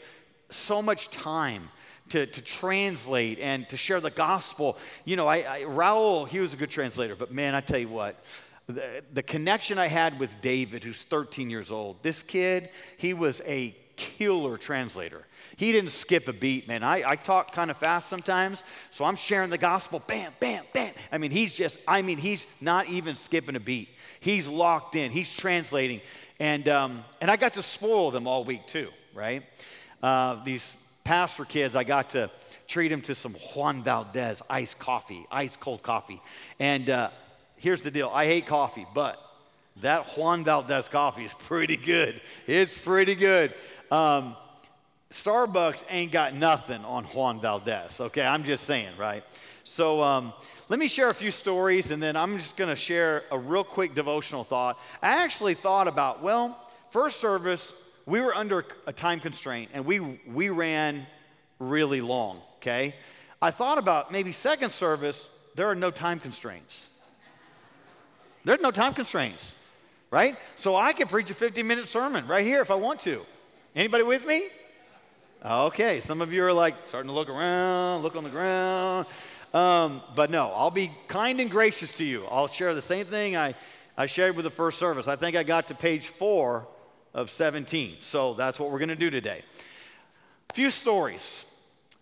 so 0.51 0.83
much 0.83 1.09
time 1.09 1.69
to, 2.12 2.26
to 2.26 2.43
translate 2.43 3.38
and 3.38 3.67
to 3.70 3.76
share 3.79 3.99
the 3.99 4.11
gospel. 4.11 4.76
You 5.06 5.17
know, 5.17 5.26
I, 5.26 5.37
I, 5.37 5.62
Raul, 5.62 6.29
he 6.29 6.41
was 6.41 6.53
a 6.53 6.56
good 6.56 6.69
translator, 6.69 7.17
but 7.17 7.32
man, 7.32 7.55
I 7.55 7.62
tell 7.62 7.79
you 7.79 7.88
what, 7.88 8.23
the, 8.67 9.03
the 9.14 9.23
connection 9.23 9.79
I 9.79 9.88
had 9.88 10.19
with 10.19 10.41
David, 10.43 10.85
who's 10.85 11.03
13 11.05 11.48
years 11.48 11.70
old, 11.70 12.03
this 12.03 12.22
kid, 12.22 12.69
he 12.98 13.15
was 13.15 13.41
a 13.46 13.75
killer 13.96 14.58
translator. 14.58 15.27
He 15.56 15.72
didn't 15.72 15.93
skip 15.93 16.29
a 16.29 16.34
beat, 16.34 16.69
man. 16.69 16.82
I, 16.82 17.03
I 17.06 17.17
talk 17.17 17.53
kind 17.53 17.70
of 17.70 17.79
fast 17.79 18.10
sometimes, 18.10 18.63
so 18.91 19.06
I'm 19.06 19.17
sharing 19.17 19.48
the 19.48 19.58
gospel, 19.58 20.03
bam, 20.06 20.32
bam, 20.39 20.65
bam. 20.75 20.93
I 21.10 21.17
mean, 21.17 21.31
he's 21.31 21.55
just, 21.55 21.79
I 21.89 22.03
mean, 22.03 22.19
he's 22.19 22.46
not 22.60 22.89
even 22.89 23.15
skipping 23.15 23.56
a 23.56 23.60
beat. 23.60 23.89
He's 24.20 24.46
locked 24.46 24.96
in, 24.96 25.13
he's 25.13 25.32
translating. 25.32 26.03
And, 26.39 26.69
um, 26.69 27.05
and 27.22 27.31
I 27.31 27.37
got 27.37 27.55
to 27.55 27.63
spoil 27.63 28.10
them 28.10 28.27
all 28.27 28.44
week 28.44 28.67
too, 28.67 28.91
right? 29.15 29.44
Uh, 30.03 30.43
these 30.44 30.77
pastor 31.05 31.44
kids, 31.44 31.77
I 31.77 31.85
got 31.85 32.11
to 32.11 32.31
treat 32.67 32.89
them 32.89 33.01
to 33.03 33.15
some 33.15 33.35
Juan 33.55 33.82
Valdez 33.82 34.43
iced 34.49 34.79
coffee, 34.79 35.27
ice 35.31 35.56
cold 35.56 35.82
coffee. 35.82 36.21
And 36.59 36.89
uh, 36.91 37.11
here's 37.56 37.82
the 37.82 37.91
deal 37.91 38.11
I 38.13 38.27
hate 38.27 38.47
coffee, 38.47 38.87
but 38.94 39.19
that 39.81 40.17
Juan 40.17 40.44
Valdez 40.44 40.89
coffee 40.89 41.25
is 41.25 41.35
pretty 41.35 41.77
good. 41.77 42.21
It's 42.47 42.77
pretty 42.77 43.15
good. 43.15 43.55
Um, 43.91 44.37
Starbucks 45.11 45.85
ain't 45.91 46.11
got 46.11 46.35
nothing 46.35 46.85
on 46.85 47.05
Juan 47.05 47.41
Valdez, 47.41 48.01
okay? 48.01 48.25
I'm 48.25 48.44
just 48.44 48.65
saying, 48.65 48.97
right? 48.97 49.23
So 49.65 50.03
um, 50.03 50.32
let 50.69 50.79
me 50.79 50.89
share 50.89 51.11
a 51.11 51.15
few 51.15 51.31
stories 51.31 51.91
and 51.91 52.03
then 52.03 52.17
I'm 52.17 52.39
just 52.39 52.56
gonna 52.56 52.77
share 52.77 53.25
a 53.31 53.39
real 53.39 53.65
quick 53.65 53.94
devotional 53.94 54.43
thought. 54.43 54.79
I 55.03 55.23
actually 55.23 55.55
thought 55.55 55.87
about, 55.87 56.23
well, 56.23 56.59
first 56.91 57.21
service, 57.21 57.73
we 58.06 58.21
were 58.21 58.35
under 58.35 58.65
a 58.87 58.93
time 58.93 59.21
constraint 59.21 59.71
and 59.75 59.85
we, 59.85 60.01
we 60.01 60.49
ran 60.49 61.06
really 61.59 62.01
long, 62.01 62.41
okay? 62.56 62.94
I 63.41 63.51
thought 63.51 63.79
about 63.79 64.13
maybe 64.13 64.32
second 64.32 64.71
service, 64.71 65.27
there 65.55 65.69
are 65.69 65.75
no 65.75 65.91
time 65.91 66.21
constraints. 66.21 66.89
There's 68.44 68.61
no 68.61 68.71
time 68.71 68.94
constraints, 68.94 69.55
right? 70.11 70.37
So 70.56 70.75
I 70.75 70.93
can 70.93 71.06
preach 71.06 71.31
a 71.31 71.35
50 71.35 71.63
minute 71.63 71.89
sermon 71.89 72.27
right 72.27 72.44
here 72.44 72.61
if 72.61 72.71
I 72.71 72.75
want 72.75 73.01
to. 73.01 73.25
Anybody 73.75 74.05
with 74.05 74.27
me? 74.27 74.49
Okay, 75.44 76.01
some 76.01 76.21
of 76.21 76.32
you 76.32 76.44
are 76.44 76.53
like 76.53 76.75
starting 76.85 77.09
to 77.09 77.15
look 77.15 77.29
around, 77.29 78.03
look 78.03 78.17
on 78.17 78.25
the 78.25 78.31
ground. 78.31 79.06
Um, 79.55 80.03
but 80.15 80.31
no, 80.31 80.51
I'll 80.53 80.71
be 80.71 80.91
kind 81.09 81.41
and 81.41 81.51
gracious 81.51 81.93
to 81.94 82.05
you. 82.05 82.27
I'll 82.27 82.49
share 82.49 82.75
the 82.75 82.81
same 82.81 83.06
thing 83.06 83.37
I, 83.37 83.55
I 83.97 84.06
shared 84.06 84.35
with 84.37 84.44
the 84.44 84.51
first 84.51 84.79
service. 84.79 85.09
I 85.09 85.17
think 85.17 85.37
I 85.37 85.43
got 85.43 85.69
to 85.69 85.75
page 85.75 86.06
four 86.06 86.67
of 87.15 87.31
17. 87.31 87.97
So 88.01 88.35
that's 88.35 88.59
what 88.59 88.71
we're 88.71 88.79
going 88.79 88.89
to 88.89 88.97
do 88.97 89.11
today. 89.11 89.43
A 90.51 90.55
few 90.55 90.71
stories. 90.71 91.45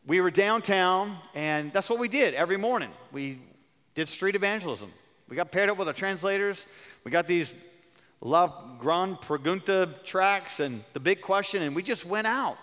We 0.07 0.21
were 0.21 0.31
downtown, 0.31 1.17
and 1.35 1.73
that's 1.73 1.91
what 1.91 1.99
we 1.99 2.09
did 2.09 2.35
every 2.35 2.57
morning. 2.57 2.91
We 3.13 3.41
did 3.95 4.09
street 4.09 4.35
evangelism. 4.35 4.93
We 5.29 5.37
got 5.37 5.53
paired 5.53 5.69
up 5.69 5.79
with 5.79 5.89
our 5.89 5.95
translators. 5.95 6.67
We 7.05 7.11
got 7.11 7.29
these 7.29 7.55
La 8.21 8.77
Gran 8.79 9.17
Pregunta 9.17 10.03
tracks 10.05 10.61
and 10.61 10.83
the 10.93 11.01
big 11.01 11.21
question, 11.21 11.63
and 11.63 11.77
we 11.77 11.83
just 11.83 12.05
went 12.05 12.27
out. 12.27 12.59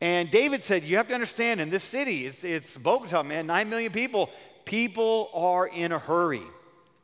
And 0.00 0.30
David 0.30 0.62
said, 0.62 0.84
You 0.84 0.96
have 0.96 1.08
to 1.08 1.14
understand, 1.14 1.60
in 1.60 1.70
this 1.70 1.84
city, 1.84 2.26
it's, 2.26 2.44
it's 2.44 2.76
Bogota, 2.76 3.22
man, 3.22 3.46
nine 3.46 3.68
million 3.68 3.92
people. 3.92 4.30
People 4.64 5.30
are 5.34 5.66
in 5.68 5.92
a 5.92 5.98
hurry. 5.98 6.42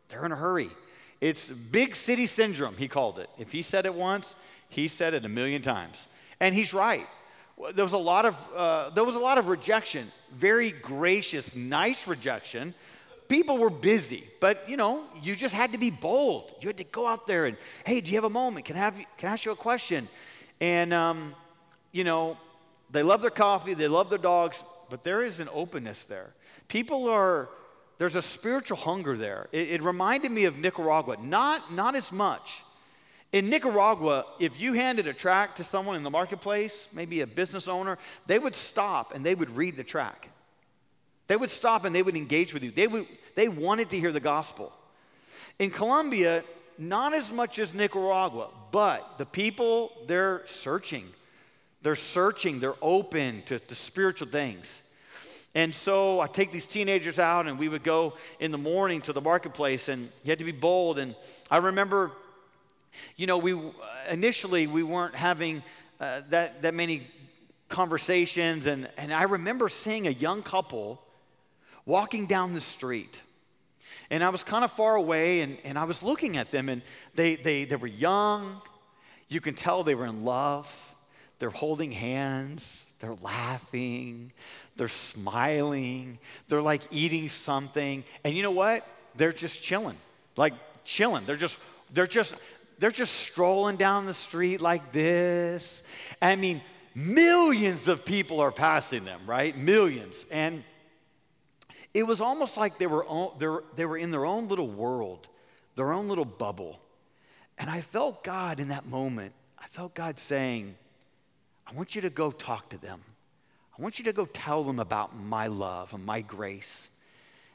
They're 0.09 0.27
in 0.27 0.33
a 0.33 0.37
hurry. 0.37 0.71
It's 1.21 1.47
big 1.49 1.97
city 1.97 2.27
syndrome, 2.27 2.77
he 2.77 2.89
called 2.89 3.19
it. 3.19 3.29
If 3.39 3.53
he 3.53 3.63
said 3.63 3.87
it 3.87 3.95
once, 3.95 4.35
he 4.69 4.89
said 4.89 5.15
it 5.15 5.27
a 5.27 5.29
million 5.29 5.63
times. 5.63 6.07
And 6.41 6.55
he's 6.55 6.73
right. 6.73 7.07
There 7.75 7.85
was 7.85 7.93
a 7.93 7.99
lot 7.99 8.25
of, 8.25 8.37
uh, 8.57 8.91
there 8.91 9.05
was 9.05 9.17
a 9.17 9.19
lot 9.21 9.37
of 9.37 9.49
rejection, 9.49 10.11
very 10.33 10.71
gracious, 10.71 11.55
nice 11.55 12.07
rejection. 12.07 12.75
People 13.29 13.59
were 13.59 13.71
busy, 13.71 14.25
but 14.41 14.67
you 14.69 14.79
know, 14.79 15.05
you 15.23 15.37
just 15.37 15.55
had 15.55 15.73
to 15.73 15.79
be 15.79 15.91
bold. 15.91 16.55
You 16.61 16.69
had 16.69 16.79
to 16.79 16.85
go 16.85 17.07
out 17.07 17.27
there 17.27 17.45
and, 17.45 17.57
hey, 17.85 18.01
do 18.01 18.11
you 18.11 18.17
have 18.17 18.25
a 18.25 18.31
moment? 18.31 18.65
Can 18.65 18.77
I, 18.77 18.81
have 18.81 18.95
can 19.19 19.29
I 19.29 19.33
ask 19.33 19.45
you 19.45 19.53
a 19.53 19.57
question? 19.57 20.09
And, 20.61 20.95
um, 20.95 21.35
you 21.93 22.05
know, 22.05 22.39
they 22.91 23.03
love 23.03 23.21
their 23.21 23.31
coffee, 23.31 23.75
they 23.75 23.89
love 23.89 24.09
their 24.09 24.19
dogs, 24.19 24.65
but 24.89 25.05
there 25.05 25.23
is 25.23 25.39
an 25.39 25.49
openness 25.53 26.05
there. 26.05 26.33
People 26.69 27.09
are, 27.09 27.49
there's 28.01 28.17
a 28.17 28.23
spiritual 28.23 28.79
hunger 28.79 29.15
there. 29.15 29.49
It, 29.53 29.73
it 29.73 29.83
reminded 29.83 30.33
me 30.33 30.47
of 30.47 30.57
Nicaragua, 30.57 31.19
not, 31.23 31.71
not 31.71 31.95
as 31.95 32.11
much. 32.11 32.63
In 33.31 33.51
Nicaragua, 33.51 34.25
if 34.39 34.59
you 34.59 34.73
handed 34.73 35.07
a 35.07 35.13
tract 35.13 35.59
to 35.59 35.65
someone 35.65 35.97
in 35.97 36.03
the 36.03 36.09
marketplace, 36.09 36.89
maybe 36.95 37.21
a 37.21 37.27
business 37.27 37.69
owner, 37.69 37.99
they 38.27 38.39
would 38.39 38.57
stop 38.57 39.15
and 39.15 39.25
they 39.25 39.35
would 39.35 39.55
read 39.55 39.77
the 39.77 39.85
tract. 39.85 40.29
They 41.27 41.37
would 41.37 41.51
stop 41.51 41.85
and 41.85 41.95
they 41.95 42.03
would 42.03 42.17
engage 42.17 42.55
with 42.55 42.65
you. 42.65 42.71
They, 42.71 42.87
would, 42.87 43.07
they 43.35 43.51
wanted 43.51 43.91
to 43.91 44.01
hear 44.01 44.13
the 44.13 44.19
gospel. 44.19 44.73
In 45.59 45.71
Colombia, 45.71 46.43
not 46.79 47.13
as 47.13 47.31
much 47.31 47.59
as 47.59 47.75
Nicaragua, 47.75 48.49
but 48.73 49.19
the 49.19 49.27
people, 49.27 49.93
they're 50.07 50.41
searching. 50.47 51.05
They're 51.83 51.97
searching, 51.97 52.61
they're 52.61 52.73
open 52.81 53.43
to, 53.43 53.59
to 53.59 53.75
spiritual 53.75 54.29
things. 54.29 54.81
And 55.55 55.75
so 55.75 56.21
I 56.21 56.29
take 56.29 56.53
these 56.53 56.67
teenagers 56.67 57.19
out, 57.19 57.49
and 57.49 57.59
we 57.59 57.69
would 57.69 57.83
go 57.83 58.15
in 58.39 58.53
the 58.53 58.59
morning 58.59 59.01
to 59.03 59.13
the 59.13 59.21
marketplace, 59.21 59.89
and 59.89 60.11
you 60.23 60.31
had 60.31 60.39
to 60.39 60.45
be 60.45 60.53
bold. 60.53 60.99
And 60.99 61.17
I 61.51 61.57
remember, 61.57 62.13
you 63.17 63.27
know, 63.27 63.39
we 63.39 63.59
initially 64.09 64.69
we 64.69 64.85
weren't 64.85 65.17
having 65.17 65.63
uh, 65.99 66.23
that 66.31 66.63
that 66.63 66.75
many 66.75 67.09
conversations, 67.69 68.67
and 68.67 68.89
and 68.97 69.13
I 69.13 69.25
remember 69.25 69.69
seeing 69.69 70.07
a 70.07 70.13
young 70.13 70.43
couple 70.43 71.03
walking 71.85 72.27
down 72.27 72.55
the 72.55 72.61
street, 72.61 73.21
and 74.09 74.23
I 74.23 74.29
was 74.29 74.45
kind 74.45 74.65
of 74.65 74.71
far 74.71 74.95
away, 74.95 75.41
and 75.41 75.59
and 75.65 75.77
I 75.77 75.85
was 75.85 76.01
looking 76.01 76.37
at 76.37 76.53
them, 76.53 76.69
and 76.69 76.81
they 77.17 77.35
they 77.35 77.65
they 77.65 77.77
were 77.77 77.89
young. 77.89 78.63
You 79.29 79.41
can 79.41 79.55
tell 79.55 79.83
they 79.83 79.97
were 79.97 80.07
in 80.07 80.25
love. 80.25 80.95
They're 81.41 81.49
holding 81.49 81.91
hands, 81.91 82.87
they're 82.99 83.17
laughing, 83.23 84.31
they're 84.81 84.89
smiling, 84.89 86.19
they're 86.49 86.63
like 86.63 86.81
eating 86.91 87.29
something. 87.29 88.03
And 88.25 88.35
you 88.35 88.43
know 88.43 88.51
what? 88.51 88.87
They're 89.15 89.31
just 89.31 89.63
chilling. 89.63 89.99
Like 90.39 90.55
chilling. 90.85 91.27
They're 91.27 91.37
just 91.37 91.59
they're 91.93 92.07
just 92.07 92.35
they're 92.79 92.91
just 92.91 93.15
strolling 93.15 93.77
down 93.77 94.07
the 94.07 94.15
street 94.15 94.63
like 94.63 94.91
this. 94.91 95.83
I 96.23 96.35
mean, 96.37 96.63
millions 96.95 97.89
of 97.89 98.07
people 98.07 98.41
are 98.41 98.51
passing 98.51 99.05
them, 99.05 99.21
right? 99.27 99.55
Millions. 99.55 100.25
And 100.31 100.65
it 101.93 102.05
was 102.05 102.23
almost 102.23 102.57
like 102.57 102.79
they 102.79 102.87
were, 102.87 103.05
they 103.39 103.49
were, 103.49 103.65
they 103.77 103.85
were 103.85 103.99
in 103.99 104.11
their 104.11 104.25
own 104.25 104.49
little 104.49 104.69
world, 104.69 105.29
their 105.77 105.93
own 105.93 106.09
little 106.09 106.25
bubble. 106.25 106.81
And 107.59 107.69
I 107.69 107.83
felt 107.83 108.25
God 108.25 108.61
in 108.61 108.69
that 108.69 108.87
moment. 108.87 109.35
I 109.59 109.67
felt 109.67 109.95
God 109.95 110.19
saying, 110.19 110.75
I 111.67 111.75
want 111.75 111.95
you 111.95 112.01
to 112.01 112.09
go 112.09 112.31
talk 112.31 112.71
to 112.71 112.79
them. 112.79 113.03
I 113.81 113.83
want 113.83 113.99
you 113.99 114.05
to 114.05 114.13
go 114.13 114.27
tell 114.27 114.63
them 114.63 114.79
about 114.79 115.17
my 115.17 115.47
love 115.47 115.95
and 115.95 116.05
my 116.05 116.21
grace. 116.21 116.91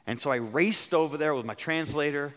And 0.08 0.20
so 0.20 0.32
I 0.32 0.36
raced 0.36 0.92
over 0.92 1.16
there 1.16 1.32
with 1.36 1.46
my 1.46 1.54
translator 1.54 2.34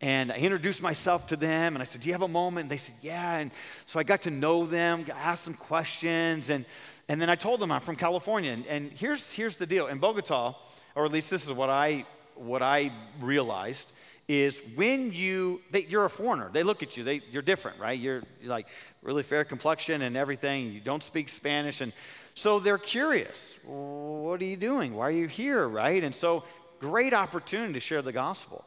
and 0.00 0.32
I 0.32 0.36
introduced 0.36 0.80
myself 0.80 1.26
to 1.26 1.36
them 1.36 1.76
and 1.76 1.82
I 1.82 1.84
said, 1.84 2.00
Do 2.00 2.08
you 2.08 2.14
have 2.14 2.22
a 2.22 2.28
moment? 2.28 2.64
And 2.64 2.70
they 2.70 2.78
said, 2.78 2.94
Yeah. 3.02 3.36
And 3.36 3.50
so 3.84 4.00
I 4.00 4.04
got 4.04 4.22
to 4.22 4.30
know 4.30 4.64
them, 4.64 5.04
asked 5.14 5.44
them 5.44 5.52
questions, 5.52 6.48
and, 6.48 6.64
and 7.10 7.20
then 7.20 7.28
I 7.28 7.34
told 7.34 7.60
them 7.60 7.70
I'm 7.70 7.82
from 7.82 7.96
California. 7.96 8.52
And, 8.52 8.66
and 8.68 8.90
here's, 8.92 9.30
here's 9.30 9.58
the 9.58 9.66
deal 9.66 9.88
in 9.88 9.98
Bogota, 9.98 10.54
or 10.94 11.04
at 11.04 11.12
least 11.12 11.28
this 11.28 11.44
is 11.44 11.52
what 11.52 11.68
I, 11.68 12.06
what 12.36 12.62
I 12.62 12.90
realized, 13.20 13.92
is 14.28 14.62
when 14.76 15.12
you, 15.12 15.60
they, 15.72 15.84
you're 15.84 16.06
a 16.06 16.10
foreigner, 16.10 16.48
they 16.50 16.62
look 16.62 16.82
at 16.82 16.96
you, 16.96 17.04
they, 17.04 17.20
you're 17.30 17.42
different, 17.42 17.78
right? 17.78 17.98
You're, 17.98 18.22
you're 18.40 18.50
like 18.50 18.66
really 19.02 19.22
fair 19.22 19.44
complexion 19.44 20.00
and 20.00 20.16
everything, 20.16 20.72
you 20.72 20.80
don't 20.80 21.02
speak 21.02 21.28
Spanish. 21.28 21.82
And 21.82 21.92
so 22.36 22.60
they're 22.60 22.78
curious. 22.78 23.58
What 23.64 24.40
are 24.42 24.44
you 24.44 24.58
doing? 24.58 24.94
Why 24.94 25.08
are 25.08 25.10
you 25.10 25.26
here, 25.26 25.66
right? 25.66 26.04
And 26.04 26.14
so, 26.14 26.44
great 26.78 27.14
opportunity 27.14 27.72
to 27.72 27.80
share 27.80 28.02
the 28.02 28.12
gospel. 28.12 28.64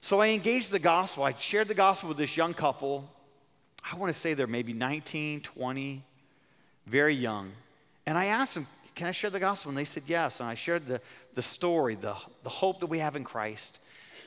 So 0.00 0.20
I 0.20 0.28
engaged 0.28 0.70
the 0.70 0.78
gospel. 0.78 1.22
I 1.22 1.34
shared 1.34 1.68
the 1.68 1.74
gospel 1.74 2.08
with 2.08 2.18
this 2.18 2.36
young 2.36 2.54
couple. 2.54 3.08
I 3.90 3.96
want 3.96 4.12
to 4.12 4.18
say 4.18 4.32
they're 4.32 4.46
maybe 4.46 4.72
19, 4.72 5.42
20, 5.42 6.02
very 6.86 7.14
young. 7.14 7.52
And 8.06 8.16
I 8.16 8.26
asked 8.26 8.54
them, 8.54 8.66
Can 8.94 9.06
I 9.06 9.12
share 9.12 9.30
the 9.30 9.40
gospel? 9.40 9.68
And 9.68 9.76
they 9.76 9.84
said 9.84 10.04
yes. 10.06 10.40
And 10.40 10.48
I 10.48 10.54
shared 10.54 10.86
the, 10.86 11.02
the 11.34 11.42
story, 11.42 11.96
the, 11.96 12.16
the 12.42 12.50
hope 12.50 12.80
that 12.80 12.86
we 12.86 13.00
have 13.00 13.16
in 13.16 13.24
Christ 13.24 13.78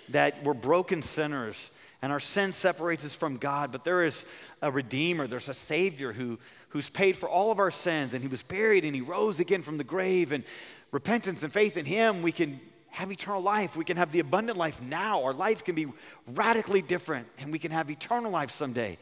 that 0.10 0.44
we're 0.44 0.54
broken 0.54 1.02
sinners 1.02 1.72
and 2.02 2.12
our 2.12 2.20
sin 2.20 2.54
separates 2.54 3.04
us 3.04 3.16
from 3.16 3.38
God, 3.38 3.72
but 3.72 3.84
there 3.84 4.04
is 4.04 4.24
a 4.62 4.72
Redeemer, 4.72 5.28
there's 5.28 5.50
a 5.50 5.54
Savior 5.54 6.14
who, 6.14 6.38
who's 6.70 6.90
paid 6.90 7.18
for 7.18 7.30
all 7.30 7.52
of 7.52 7.60
our 7.60 7.72
sins, 7.72 8.14
and 8.14 8.22
He 8.22 8.28
was 8.28 8.44
buried 8.44 8.86
and 8.86 8.94
He 8.96 9.02
rose 9.02 9.40
again 9.40 9.62
from 9.62 9.78
the 9.78 9.84
grave. 9.84 10.32
And 10.32 10.44
repentance 10.92 11.44
and 11.44 11.52
faith 11.52 11.78
in 11.78 11.86
Him, 11.86 12.22
we 12.22 12.32
can 12.32 12.60
have 12.90 13.12
eternal 13.12 13.42
life. 13.42 13.76
We 13.76 13.86
can 13.86 13.98
have 13.98 14.12
the 14.12 14.20
abundant 14.20 14.58
life 14.58 14.82
now. 14.82 15.24
Our 15.24 15.34
life 15.34 15.64
can 15.64 15.76
be 15.76 15.88
radically 16.28 16.82
different, 16.82 17.28
and 17.38 17.52
we 17.52 17.60
can 17.60 17.72
have 17.72 17.90
eternal 17.90 18.32
life 18.32 18.52
someday. 18.52 18.98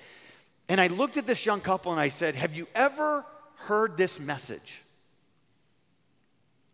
And 0.67 0.81
I 0.81 0.87
looked 0.87 1.17
at 1.17 1.27
this 1.27 1.45
young 1.45 1.61
couple 1.61 1.91
and 1.91 2.01
I 2.01 2.09
said, 2.09 2.35
Have 2.35 2.53
you 2.53 2.67
ever 2.75 3.25
heard 3.55 3.97
this 3.97 4.19
message? 4.19 4.83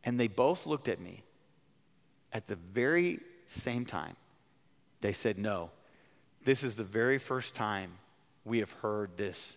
And 0.04 0.20
they 0.20 0.28
both 0.28 0.66
looked 0.66 0.88
at 0.88 1.00
me 1.00 1.24
at 2.34 2.48
the 2.48 2.56
very 2.56 3.20
same 3.48 3.86
time. 3.86 4.16
They 5.02 5.14
said, 5.14 5.38
No, 5.38 5.72
this 6.44 6.64
is 6.64 6.76
the 6.76 6.84
very 6.84 7.20
first 7.20 7.54
time 7.54 7.92
we 8.46 8.60
have 8.60 8.72
heard 8.72 9.18
this 9.18 9.56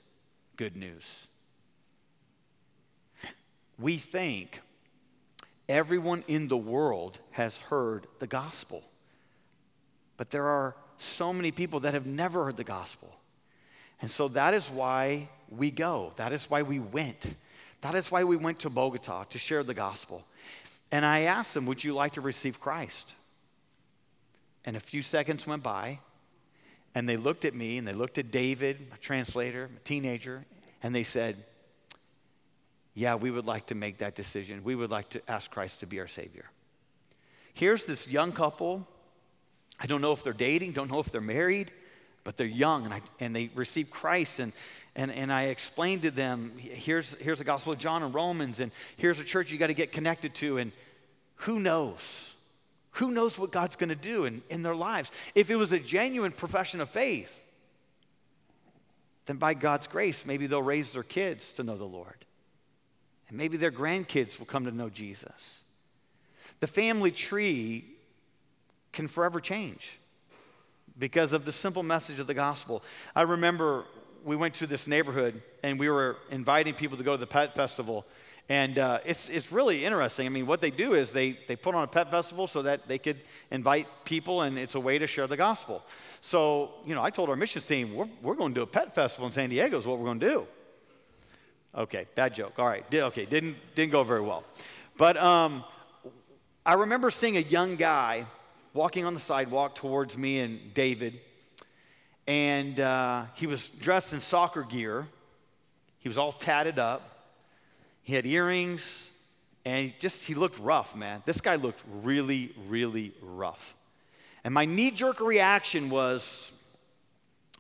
good 0.57 0.77
news. 0.77 1.27
We 3.79 3.99
think 3.99 4.61
everyone 5.69 6.25
in 6.29 6.49
the 6.49 6.57
world 6.57 7.19
has 7.33 7.57
heard 7.57 8.07
the 8.19 8.27
gospel, 8.27 8.85
but 10.17 10.31
there 10.31 10.47
are 10.47 10.77
so 10.99 11.33
many 11.33 11.51
people 11.51 11.81
that 11.81 11.95
have 11.95 12.07
never 12.07 12.45
heard 12.45 12.57
the 12.57 12.65
gospel. 12.65 13.13
And 14.01 14.11
so 14.11 14.29
that 14.29 14.55
is 14.55 14.69
why 14.69 15.29
we 15.49 15.71
go. 15.71 16.13
That 16.17 16.33
is 16.33 16.45
why 16.51 16.63
we 16.63 16.79
went. 16.79 17.35
That 17.81 17.95
is 17.95 18.11
why 18.11 18.25
we 18.25 18.37
went 18.37 18.61
to 18.61 18.71
Bogota 18.71 19.25
to 19.25 19.39
share 19.39 19.63
the 19.63 19.75
gospel. 19.75 20.25
And 20.91 21.05
I 21.05 21.23
asked 21.23 21.55
them, 21.55 21.67
Would 21.67 21.83
you 21.83 21.95
like 21.95 22.13
to 22.13 22.21
receive 22.21 22.61
Christ? 22.61 23.15
And 24.65 24.77
a 24.77 24.81
few 24.81 25.03
seconds 25.03 25.47
went 25.47 25.63
by, 25.63 26.01
and 26.95 27.09
they 27.09 27.17
looked 27.17 27.45
at 27.45 27.55
me 27.55 27.79
and 27.79 27.87
they 27.87 27.93
looked 27.93 28.19
at 28.19 28.31
David, 28.31 28.87
a 28.95 28.99
translator, 28.99 29.71
a 29.77 29.81
teenager, 29.81 30.45
and 30.83 30.95
they 30.95 31.03
said, 31.03 31.45
Yeah, 32.95 33.17
we 33.17 33.31
would 33.31 33.47
like 33.47 33.67
to 33.67 33.75
make 33.75 33.99
that 33.99 34.15
decision. 34.15 34.63
We 34.63 34.75
would 34.75 34.91
like 34.91 35.11
to 35.11 35.23
ask 35.29 35.51
Christ 35.51 35.81
to 35.81 35.87
be 35.87 36.01
our 36.01 36.07
Savior. 36.07 36.51
Here's 37.53 37.87
this 37.87 38.09
young 38.09 38.33
couple. 38.33 38.87
I 39.79 39.87
don't 39.87 40.01
know 40.01 40.13
if 40.13 40.23
they're 40.23 40.33
dating, 40.33 40.73
don't 40.73 40.91
know 40.91 41.01
if 41.01 41.11
they're 41.11 41.21
married, 41.21 41.73
but 42.23 42.37
they're 42.37 42.47
young 42.47 42.85
and, 42.85 42.95
I, 42.95 43.01
and 43.21 43.35
they 43.35 43.51
receive 43.55 43.91
Christ. 43.91 44.39
And, 44.39 44.53
and, 44.97 45.11
and 45.11 45.33
I 45.33 45.45
explained 45.45 46.03
to 46.03 46.11
them 46.11 46.53
here's, 46.59 47.15
here's 47.15 47.39
the 47.39 47.45
Gospel 47.45 47.73
of 47.73 47.79
John 47.79 48.03
and 48.03 48.15
Romans, 48.15 48.61
and 48.61 48.71
here's 48.97 49.19
a 49.19 49.25
church 49.25 49.51
you 49.51 49.59
got 49.59 49.67
to 49.69 49.75
get 49.75 49.93
connected 49.93 50.35
to. 50.37 50.59
And 50.59 50.73
who 51.37 51.59
knows? 51.59 52.34
Who 52.95 53.11
knows 53.11 53.39
what 53.39 53.51
God's 53.51 53.77
going 53.77 53.89
to 53.89 53.97
do 53.97 54.25
in, 54.25 54.43
in 54.49 54.63
their 54.63 54.75
lives? 54.75 55.11
If 55.35 55.51
it 55.51 55.57
was 55.57 55.73
a 55.73 55.79
genuine 55.79 56.33
profession 56.33 56.81
of 56.81 56.89
faith, 56.89 57.41
then 59.27 59.37
by 59.37 59.55
God's 59.55 59.87
grace, 59.87 60.25
maybe 60.27 60.47
they'll 60.47 60.63
raise 60.63 60.93
their 60.93 61.03
kids 61.03 61.53
to 61.53 61.63
know 61.63 61.77
the 61.77 61.85
Lord. 61.85 62.25
And 63.29 63.39
maybe 63.39 63.57
their 63.57 63.73
grandkids 63.73 64.39
will 64.39 64.47
come 64.47 64.65
to 64.67 64.71
know 64.71 64.89
Jesus. 64.89 65.63
The 66.61 66.67
family 66.67 67.11
tree 67.11 67.85
can 68.93 69.09
forever 69.09 69.41
change 69.41 69.99
because 70.97 71.33
of 71.33 71.45
the 71.45 71.53
simple 71.53 71.83
message 71.83 72.21
of 72.21 72.29
the 72.29 72.35
gospel. 72.35 72.85
I 73.17 73.23
remember 73.23 73.87
we 74.25 74.37
went 74.37 74.55
to 74.55 74.67
this 74.67 74.87
neighborhood 74.87 75.43
and 75.65 75.81
we 75.81 75.89
were 75.89 76.19
inviting 76.31 76.75
people 76.75 76.97
to 76.97 77.03
go 77.03 77.13
to 77.13 77.21
the 77.21 77.27
pet 77.27 77.57
festival 77.57 78.07
And 78.49 78.79
uh, 78.79 78.99
it's, 79.07 79.29
it's 79.31 79.51
really 79.51 79.87
interesting. 79.87 80.27
I 80.27 80.29
mean, 80.29 80.47
what 80.47 80.61
they 80.61 80.71
do 80.71 80.93
is 80.93 81.11
they, 81.11 81.39
they 81.49 81.57
put 81.57 81.75
on 81.75 81.83
a 81.83 81.87
pet 81.87 82.11
festival 82.11 82.47
so 82.47 82.61
that 82.63 82.87
they 82.87 82.99
could 82.99 83.17
invite 83.51 83.89
people, 84.05 84.43
and 84.43 84.59
it's 84.59 84.75
a 84.75 84.81
way 84.81 84.99
to 84.99 85.07
share 85.07 85.27
the 85.27 85.37
gospel. 85.37 85.83
So, 86.21 86.73
you 86.87 86.95
know, 86.95 87.03
I 87.03 87.09
told 87.09 87.31
our 87.31 87.37
missions 87.37 87.65
team, 87.65 87.95
we're, 87.95 88.09
we're 88.21 88.35
going 88.35 88.53
to 88.53 88.61
do 88.61 88.63
a 88.63 88.67
pet 88.67 88.95
festival 88.95 89.27
in 89.27 89.33
San 89.33 89.49
Diego, 89.49 89.79
is 89.79 89.87
what 89.87 89.99
we're 89.99 90.05
going 90.05 90.21
to 90.21 90.29
do. 90.29 90.47
Okay, 91.75 92.07
bad 92.15 92.35
joke. 92.35 92.59
All 92.59 92.67
right, 92.67 92.89
did, 92.91 93.03
okay, 93.05 93.25
didn't, 93.25 93.57
didn't 93.75 93.93
go 93.93 94.05
very 94.05 94.21
well. 94.21 94.45
But 94.99 95.17
um, 95.17 95.65
I 96.67 96.75
remember 96.75 97.11
seeing 97.11 97.39
a 97.39 97.41
young 97.41 97.77
guy 97.77 98.27
walking 98.75 99.07
on 99.07 99.15
the 99.15 99.21
sidewalk 99.21 99.75
towards 99.75 100.19
me 100.19 100.41
and 100.41 100.75
David, 100.75 101.19
and 102.27 102.79
uh, 102.79 103.25
he 103.35 103.47
was 103.47 103.69
dressed 103.69 104.13
in 104.13 104.21
soccer 104.21 104.65
gear. 104.65 105.07
He 105.99 106.09
was 106.09 106.19
all 106.19 106.33
tatted 106.33 106.79
up. 106.79 107.14
He 108.05 108.15
had 108.15 108.27
earrings, 108.27 109.09
and 109.65 109.87
he 109.87 109.95
just 109.99 110.25
he 110.25 110.35
looked 110.35 110.59
rough, 110.59 110.95
man. 110.95 111.23
This 111.25 111.41
guy 111.41 111.57
looked 111.57 111.81
really, 112.03 112.55
really 112.69 113.15
rough. 113.23 113.75
And 114.45 114.53
my 114.53 114.67
knee-jerk 114.67 115.21
reaction 115.21 115.89
was, 115.89 116.53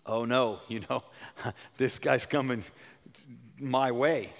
"Oh 0.04 0.26
no, 0.26 0.60
you 0.68 0.80
know, 0.88 1.02
this 1.78 1.98
guy's 1.98 2.26
coming 2.26 2.62
my 3.58 3.90
way." 3.90 4.32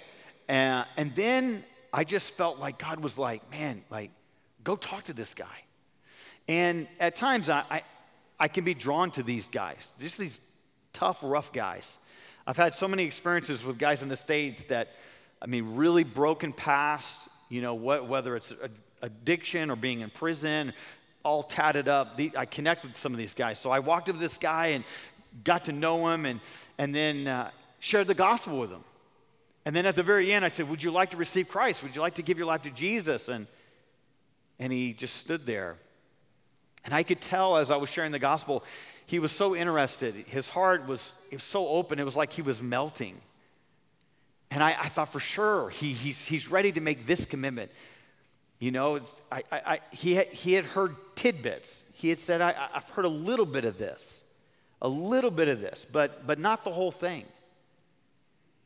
And, 0.47 0.85
and 0.95 1.15
then 1.15 1.63
I 1.91 2.03
just 2.03 2.35
felt 2.35 2.59
like 2.59 2.77
God 2.77 2.99
was 2.99 3.17
like, 3.17 3.49
"Man, 3.49 3.83
like, 3.89 4.11
go 4.63 4.75
talk 4.75 5.05
to 5.05 5.13
this 5.13 5.33
guy." 5.33 5.63
And 6.47 6.87
at 6.99 7.15
times, 7.15 7.49
I, 7.49 7.63
I, 7.71 7.81
I 8.39 8.47
can 8.47 8.63
be 8.63 8.75
drawn 8.75 9.09
to 9.11 9.23
these 9.23 9.47
guys, 9.47 9.91
just 9.97 10.19
these 10.19 10.39
tough, 10.93 11.21
rough 11.23 11.51
guys. 11.51 11.97
I've 12.45 12.57
had 12.57 12.75
so 12.75 12.87
many 12.87 13.05
experiences 13.05 13.65
with 13.65 13.79
guys 13.79 14.03
in 14.03 14.09
the 14.09 14.15
States 14.15 14.65
that 14.65 14.89
I 15.45 15.47
mean, 15.47 15.75
really 15.75 16.03
broken 16.03 16.51
past, 16.51 17.29
you 17.49 17.61
know, 17.61 17.75
what, 17.75 18.07
whether 18.07 18.35
it's 18.35 18.51
addiction 19.03 19.69
or 19.69 19.75
being 19.75 20.01
in 20.01 20.09
prison, 20.09 20.73
all 21.21 21.43
tatted 21.43 21.87
up. 21.87 22.17
The, 22.17 22.31
I 22.35 22.45
connected 22.45 22.87
with 22.87 22.97
some 22.97 23.11
of 23.11 23.19
these 23.19 23.35
guys. 23.35 23.59
So 23.59 23.69
I 23.69 23.77
walked 23.77 24.09
up 24.09 24.15
to 24.15 24.19
this 24.19 24.39
guy 24.39 24.67
and 24.67 24.83
got 25.43 25.65
to 25.65 25.71
know 25.71 26.09
him 26.09 26.25
and, 26.25 26.39
and 26.79 26.95
then 26.95 27.27
uh, 27.27 27.51
shared 27.77 28.07
the 28.07 28.15
gospel 28.15 28.57
with 28.57 28.71
him. 28.71 28.83
And 29.65 29.75
then 29.75 29.85
at 29.85 29.95
the 29.95 30.01
very 30.01 30.33
end, 30.33 30.43
I 30.43 30.47
said, 30.47 30.67
Would 30.67 30.81
you 30.81 30.89
like 30.89 31.11
to 31.11 31.17
receive 31.17 31.47
Christ? 31.47 31.83
Would 31.83 31.93
you 31.93 32.01
like 32.01 32.15
to 32.15 32.23
give 32.23 32.39
your 32.39 32.47
life 32.47 32.63
to 32.63 32.71
Jesus? 32.71 33.29
And, 33.29 33.45
and 34.57 34.73
he 34.73 34.93
just 34.93 35.17
stood 35.17 35.45
there. 35.45 35.75
And 36.85 36.93
I 36.93 37.03
could 37.03 37.21
tell 37.21 37.57
as 37.57 37.69
I 37.69 37.77
was 37.77 37.89
sharing 37.91 38.11
the 38.11 38.19
gospel, 38.19 38.63
he 39.05 39.19
was 39.19 39.31
so 39.31 39.55
interested. 39.55 40.15
His 40.25 40.49
heart 40.49 40.87
was, 40.87 41.13
was 41.31 41.43
so 41.43 41.67
open, 41.67 41.99
it 41.99 42.03
was 42.03 42.15
like 42.15 42.33
he 42.33 42.41
was 42.41 42.63
melting. 42.63 43.21
And 44.55 44.63
I, 44.63 44.69
I 44.83 44.87
thought 44.87 45.11
for 45.11 45.19
sure 45.19 45.69
he, 45.69 45.91
he's, 45.91 46.17
he's 46.17 46.49
ready 46.49 46.71
to 46.71 46.79
make 46.79 47.05
this 47.05 47.25
commitment. 47.25 47.71
You 48.57 48.71
know, 48.71 49.01
I, 49.29 49.43
I, 49.51 49.79
he, 49.91 50.15
had, 50.15 50.27
he 50.27 50.53
had 50.53 50.63
heard 50.63 50.95
tidbits. 51.13 51.83
He 51.91 52.07
had 52.07 52.17
said, 52.19 52.39
I, 52.39 52.69
I've 52.73 52.89
heard 52.91 53.03
a 53.03 53.09
little 53.09 53.45
bit 53.45 53.65
of 53.65 53.77
this, 53.77 54.23
a 54.81 54.87
little 54.87 55.29
bit 55.29 55.49
of 55.49 55.59
this, 55.59 55.85
but, 55.91 56.25
but 56.25 56.39
not 56.39 56.63
the 56.63 56.71
whole 56.71 56.93
thing. 56.93 57.25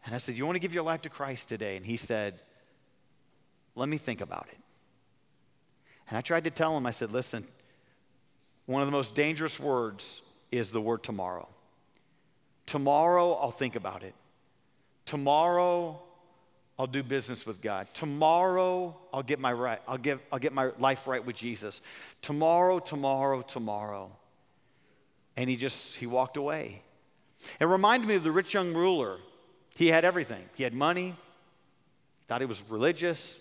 And 0.06 0.14
I 0.14 0.20
said, 0.20 0.36
You 0.36 0.46
want 0.46 0.58
to 0.58 0.60
give 0.60 0.76
your 0.76 0.84
life 0.84 1.02
to 1.02 1.10
Christ 1.10 1.50
today? 1.50 1.76
And 1.76 1.84
he 1.84 1.98
said, 1.98 2.40
Let 3.76 3.90
me 3.90 3.98
think 3.98 4.22
about 4.22 4.48
it. 4.52 4.60
And 6.08 6.20
I 6.20 6.22
tried 6.22 6.44
to 6.44 6.52
tell 6.52 6.78
him, 6.78 6.86
I 6.86 6.92
said, 6.92 7.12
Listen, 7.12 7.48
one 8.68 8.84
of 8.84 8.88
the 8.88 8.92
most 8.92 9.16
dangerous 9.16 9.60
words 9.60 10.22
is 10.52 10.70
the 10.70 10.82
word 10.82 11.02
tomorrow. 11.02 11.48
Tomorrow, 12.68 13.34
I'll 13.34 13.50
think 13.50 13.76
about 13.76 14.04
it. 14.04 14.14
Tomorrow, 15.10 16.00
I'll 16.78 16.86
do 16.86 17.02
business 17.02 17.44
with 17.44 17.62
God. 17.62 17.88
Tomorrow, 17.96 18.96
I'll 19.12 19.24
get 19.24 19.40
my 19.40 19.52
right. 19.52 19.82
I'll 19.88 19.98
get, 19.98 20.20
I'll 20.32 20.38
get 20.38 20.54
my 20.54 20.70
life 20.78 21.08
right 21.08 21.26
with 21.26 21.36
Jesus. 21.36 21.82
Tomorrow, 22.22 22.78
tomorrow, 22.78 23.42
tomorrow. 23.42 24.12
And 25.36 25.50
he 25.50 25.56
just, 25.56 25.96
he 25.96 26.06
walked 26.06 26.38
away. 26.38 26.84
It 27.60 27.66
reminded 27.66 28.08
me 28.08 28.14
of 28.18 28.24
the 28.24 28.32
rich 28.32 28.54
young 28.54 28.72
ruler. 28.76 29.18
He 29.76 29.88
had 29.88 30.06
everything. 30.06 30.48
He 30.54 30.62
had 30.62 30.76
money, 30.76 31.16
thought 32.28 32.42
he 32.42 32.46
was 32.46 32.62
religious. 32.70 33.40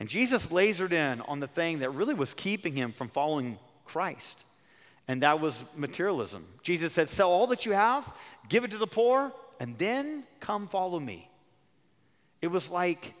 And 0.00 0.08
Jesus 0.08 0.48
lasered 0.48 0.90
in 0.90 1.20
on 1.20 1.38
the 1.38 1.46
thing 1.46 1.78
that 1.78 1.90
really 1.90 2.14
was 2.14 2.34
keeping 2.34 2.74
him 2.74 2.90
from 2.90 3.10
following 3.10 3.60
Christ. 3.84 4.42
And 5.06 5.22
that 5.22 5.38
was 5.38 5.62
materialism. 5.76 6.44
Jesus 6.64 6.92
said, 6.92 7.08
Sell 7.08 7.30
all 7.30 7.46
that 7.46 7.64
you 7.64 7.70
have, 7.74 8.12
give 8.48 8.64
it 8.64 8.72
to 8.72 8.78
the 8.78 8.88
poor, 8.88 9.32
and 9.60 9.76
then 9.78 10.24
come 10.40 10.68
follow 10.68 11.00
me. 11.00 11.30
It 12.42 12.48
was 12.48 12.68
like 12.68 13.14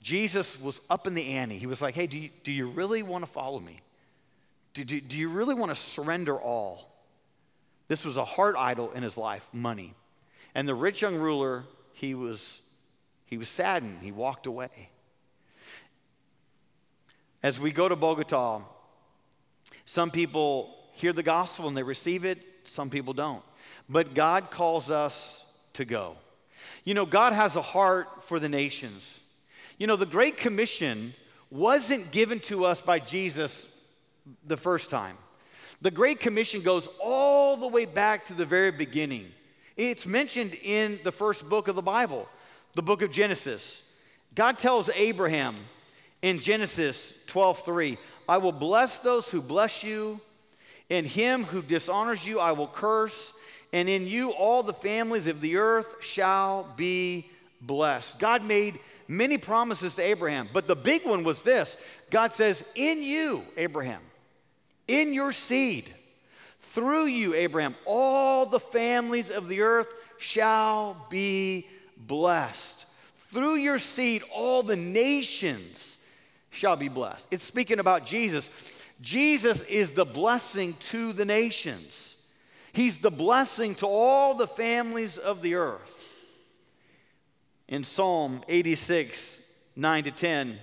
Jesus 0.00 0.60
was 0.60 0.80
up 0.88 1.06
in 1.06 1.14
the 1.14 1.34
ante. 1.34 1.58
He 1.58 1.66
was 1.66 1.82
like, 1.82 1.94
hey, 1.94 2.06
do 2.06 2.18
you, 2.18 2.30
do 2.44 2.52
you 2.52 2.68
really 2.68 3.02
want 3.02 3.24
to 3.24 3.30
follow 3.30 3.58
me? 3.58 3.80
Do, 4.74 4.84
do, 4.84 5.00
do 5.00 5.16
you 5.16 5.28
really 5.28 5.54
want 5.54 5.70
to 5.70 5.74
surrender 5.74 6.36
all? 6.36 6.88
This 7.88 8.04
was 8.04 8.16
a 8.16 8.24
heart 8.24 8.54
idol 8.56 8.92
in 8.92 9.02
his 9.02 9.16
life, 9.16 9.48
money. 9.52 9.94
And 10.54 10.68
the 10.68 10.74
rich 10.74 11.02
young 11.02 11.16
ruler, 11.16 11.64
he 11.94 12.14
was, 12.14 12.60
he 13.26 13.38
was 13.38 13.48
saddened. 13.48 13.98
He 14.02 14.12
walked 14.12 14.46
away. 14.46 14.90
As 17.42 17.58
we 17.58 17.72
go 17.72 17.88
to 17.88 17.96
Bogota, 17.96 18.62
some 19.84 20.10
people 20.10 20.74
hear 20.92 21.12
the 21.12 21.22
gospel 21.22 21.68
and 21.68 21.76
they 21.76 21.82
receive 21.82 22.24
it, 22.24 22.38
some 22.64 22.90
people 22.90 23.14
don't. 23.14 23.42
But 23.88 24.14
God 24.14 24.50
calls 24.50 24.90
us 24.90 25.44
to 25.78 25.84
go. 25.84 26.16
You 26.84 26.94
know, 26.94 27.06
God 27.06 27.32
has 27.32 27.56
a 27.56 27.62
heart 27.62 28.22
for 28.22 28.38
the 28.38 28.48
nations. 28.48 29.20
You 29.78 29.86
know, 29.86 29.96
the 29.96 30.06
Great 30.06 30.36
Commission 30.36 31.14
wasn't 31.50 32.10
given 32.10 32.40
to 32.40 32.64
us 32.64 32.80
by 32.80 32.98
Jesus 32.98 33.64
the 34.46 34.56
first 34.56 34.90
time. 34.90 35.16
The 35.80 35.90
Great 35.90 36.20
Commission 36.20 36.62
goes 36.62 36.88
all 37.00 37.56
the 37.56 37.68
way 37.68 37.84
back 37.84 38.26
to 38.26 38.34
the 38.34 38.44
very 38.44 38.72
beginning. 38.72 39.26
It's 39.76 40.04
mentioned 40.04 40.54
in 40.62 40.98
the 41.04 41.12
first 41.12 41.48
book 41.48 41.68
of 41.68 41.76
the 41.76 41.82
Bible, 41.82 42.28
the 42.74 42.82
book 42.82 43.00
of 43.02 43.12
Genesis. 43.12 43.82
God 44.34 44.58
tells 44.58 44.90
Abraham 44.90 45.56
in 46.22 46.40
Genesis 46.40 47.14
12:3, 47.28 47.96
"I 48.28 48.38
will 48.38 48.52
bless 48.52 48.98
those 48.98 49.28
who 49.28 49.40
bless 49.40 49.84
you, 49.84 50.20
and 50.90 51.06
him 51.06 51.44
who 51.44 51.62
dishonors 51.62 52.26
you 52.26 52.40
I 52.40 52.52
will 52.52 52.66
curse, 52.66 53.32
and 53.72 53.88
in 53.88 54.06
you 54.06 54.30
all 54.30 54.62
the 54.62 54.72
families 54.72 55.26
of 55.26 55.40
the 55.40 55.56
earth 55.56 55.86
shall 56.00 56.72
be 56.76 57.28
blessed. 57.60 58.18
God 58.18 58.44
made 58.44 58.78
many 59.06 59.38
promises 59.38 59.94
to 59.96 60.02
Abraham, 60.02 60.48
but 60.52 60.66
the 60.66 60.76
big 60.76 61.06
one 61.06 61.24
was 61.24 61.42
this 61.42 61.76
God 62.10 62.32
says, 62.32 62.62
In 62.74 63.02
you, 63.02 63.42
Abraham, 63.56 64.02
in 64.86 65.12
your 65.12 65.32
seed, 65.32 65.92
through 66.60 67.06
you, 67.06 67.34
Abraham, 67.34 67.74
all 67.84 68.46
the 68.46 68.60
families 68.60 69.30
of 69.30 69.48
the 69.48 69.62
earth 69.62 69.88
shall 70.18 71.06
be 71.10 71.66
blessed. 71.96 72.86
Through 73.32 73.56
your 73.56 73.78
seed, 73.78 74.22
all 74.34 74.62
the 74.62 74.76
nations 74.76 75.98
shall 76.50 76.76
be 76.76 76.88
blessed. 76.88 77.26
It's 77.30 77.44
speaking 77.44 77.78
about 77.78 78.06
Jesus. 78.06 78.50
Jesus 79.00 79.62
is 79.64 79.92
the 79.92 80.04
blessing 80.04 80.74
to 80.90 81.12
the 81.12 81.24
nations. 81.24 82.07
He's 82.72 82.98
the 82.98 83.10
blessing 83.10 83.74
to 83.76 83.86
all 83.86 84.34
the 84.34 84.46
families 84.46 85.18
of 85.18 85.42
the 85.42 85.54
earth. 85.54 86.04
In 87.68 87.84
Psalm 87.84 88.42
86, 88.48 89.40
9 89.76 90.04
to 90.04 90.10
10, 90.10 90.58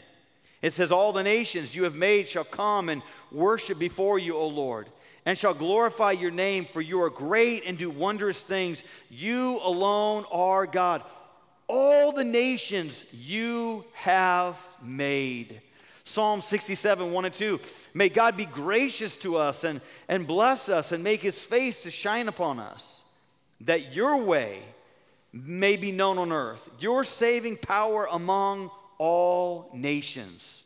it 0.62 0.74
says, 0.74 0.92
All 0.92 1.14
the 1.14 1.24
nations 1.24 1.76
you 1.76 1.84
have 1.84 1.96
made 1.96 2.28
shall 2.28 2.44
come 2.44 2.90
and 2.90 3.04
worship 3.32 3.78
before 3.78 4.18
you, 4.18 4.36
O 4.36 4.48
Lord, 4.48 4.90
and 5.26 5.38
shall 5.38 5.54
glorify 5.54 6.12
your 6.12 6.32
name, 6.32 6.66
for 6.66 6.82
you 6.82 7.02
are 7.02 7.10
great 7.10 7.64
and 7.66 7.78
do 7.78 7.90
wondrous 7.90 8.40
things. 8.40 8.84
You 9.10 9.60
alone 9.64 10.26
are 10.32 10.66
God. 10.66 11.04
All 11.68 12.12
the 12.12 12.24
nations 12.24 13.06
you 13.12 13.86
have 13.94 14.60
made. 14.84 15.62
Psalm 16.08 16.42
67, 16.42 17.12
1 17.12 17.26
and 17.26 17.34
2. 17.34 17.60
May 17.96 18.10
God 18.10 18.38
be 18.38 18.46
gracious 18.46 19.18
to 19.18 19.38
us 19.38 19.64
and, 19.64 19.82
and 20.08 20.28
bless 20.28 20.70
us 20.70 20.92
and 20.92 21.04
make 21.04 21.24
his 21.24 21.38
face 21.38 21.82
to 21.82 21.90
shine 21.90 22.28
upon 22.28 22.60
us, 22.60 23.04
that 23.62 23.96
your 23.96 24.18
way 24.18 24.62
may 25.34 25.76
be 25.76 25.92
known 25.92 26.20
on 26.20 26.32
earth, 26.32 26.70
your 26.80 27.04
saving 27.04 27.58
power 27.58 28.08
among 28.10 28.70
all 29.00 29.72
nations. 29.74 30.62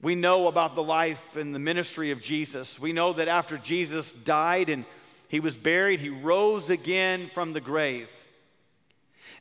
We 0.00 0.14
know 0.14 0.48
about 0.48 0.74
the 0.74 0.82
life 0.82 1.36
and 1.36 1.54
the 1.54 1.58
ministry 1.58 2.10
of 2.10 2.22
Jesus. 2.22 2.80
We 2.80 2.94
know 2.94 3.12
that 3.12 3.28
after 3.28 3.58
Jesus 3.58 4.12
died 4.12 4.70
and 4.70 4.86
he 5.28 5.40
was 5.40 5.58
buried, 5.58 6.00
he 6.00 6.08
rose 6.08 6.70
again 6.70 7.26
from 7.26 7.52
the 7.52 7.60
grave. 7.60 8.10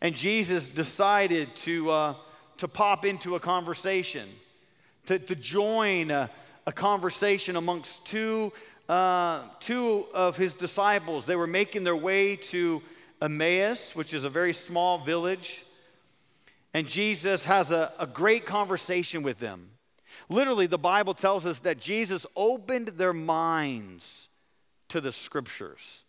And 0.01 0.13
Jesus 0.13 0.67
decided 0.67 1.55
to, 1.57 1.91
uh, 1.91 2.15
to 2.57 2.67
pop 2.67 3.05
into 3.05 3.35
a 3.35 3.39
conversation 3.39 4.27
to, 5.05 5.19
to 5.19 5.35
join 5.35 6.11
a, 6.11 6.29
a 6.65 6.71
conversation 6.71 7.55
amongst 7.55 8.05
two, 8.05 8.51
uh, 8.89 9.43
two 9.59 10.05
of 10.13 10.37
his 10.37 10.53
disciples. 10.55 11.25
They 11.25 11.35
were 11.35 11.47
making 11.47 11.83
their 11.83 11.95
way 11.95 12.35
to 12.37 12.81
Emmaus, 13.21 13.95
which 13.95 14.13
is 14.13 14.25
a 14.25 14.29
very 14.29 14.53
small 14.53 14.97
village. 14.97 15.63
and 16.73 16.87
Jesus 16.87 17.45
has 17.45 17.71
a, 17.71 17.93
a 17.99 18.05
great 18.05 18.45
conversation 18.45 19.23
with 19.23 19.39
them. 19.39 19.69
Literally, 20.29 20.67
the 20.67 20.77
Bible 20.77 21.13
tells 21.13 21.45
us 21.45 21.59
that 21.59 21.79
Jesus 21.79 22.25
opened 22.35 22.89
their 22.89 23.13
minds 23.13 24.29
to 24.89 25.01
the 25.01 25.11
scriptures. 25.11 26.03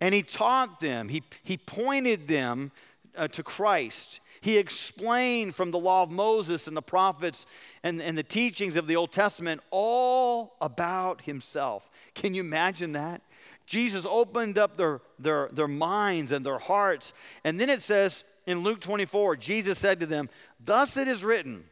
And 0.00 0.14
he 0.14 0.22
taught 0.22 0.80
them, 0.80 1.08
he, 1.08 1.22
he 1.42 1.56
pointed 1.56 2.28
them 2.28 2.72
uh, 3.16 3.28
to 3.28 3.42
Christ. 3.42 4.20
He 4.42 4.58
explained 4.58 5.54
from 5.54 5.70
the 5.70 5.78
law 5.78 6.02
of 6.02 6.10
Moses 6.10 6.66
and 6.66 6.76
the 6.76 6.82
prophets 6.82 7.46
and, 7.84 8.02
and 8.02 8.18
the 8.18 8.24
teachings 8.24 8.74
of 8.74 8.88
the 8.88 8.96
Old 8.96 9.12
Testament 9.12 9.60
all 9.70 10.56
about 10.60 11.22
himself. 11.22 11.88
Can 12.14 12.34
you 12.34 12.40
imagine 12.42 12.90
that? 12.92 13.22
Jesus 13.66 14.04
opened 14.04 14.58
up 14.58 14.76
their, 14.76 15.00
their, 15.16 15.48
their 15.52 15.68
minds 15.68 16.32
and 16.32 16.44
their 16.44 16.58
hearts. 16.58 17.12
And 17.44 17.60
then 17.60 17.70
it 17.70 17.82
says, 17.82 18.24
in 18.44 18.64
Luke 18.64 18.80
24, 18.80 19.36
Jesus 19.36 19.78
said 19.78 20.00
to 20.00 20.06
them, 20.06 20.28
Thus 20.58 20.96
it 20.96 21.06
is 21.06 21.22
written 21.22 21.66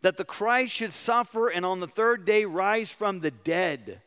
that 0.00 0.16
the 0.16 0.24
Christ 0.24 0.72
should 0.72 0.94
suffer 0.94 1.48
and 1.48 1.66
on 1.66 1.80
the 1.80 1.86
third 1.86 2.24
day 2.24 2.46
rise 2.46 2.90
from 2.90 3.20
the 3.20 3.30
dead. 3.30 4.00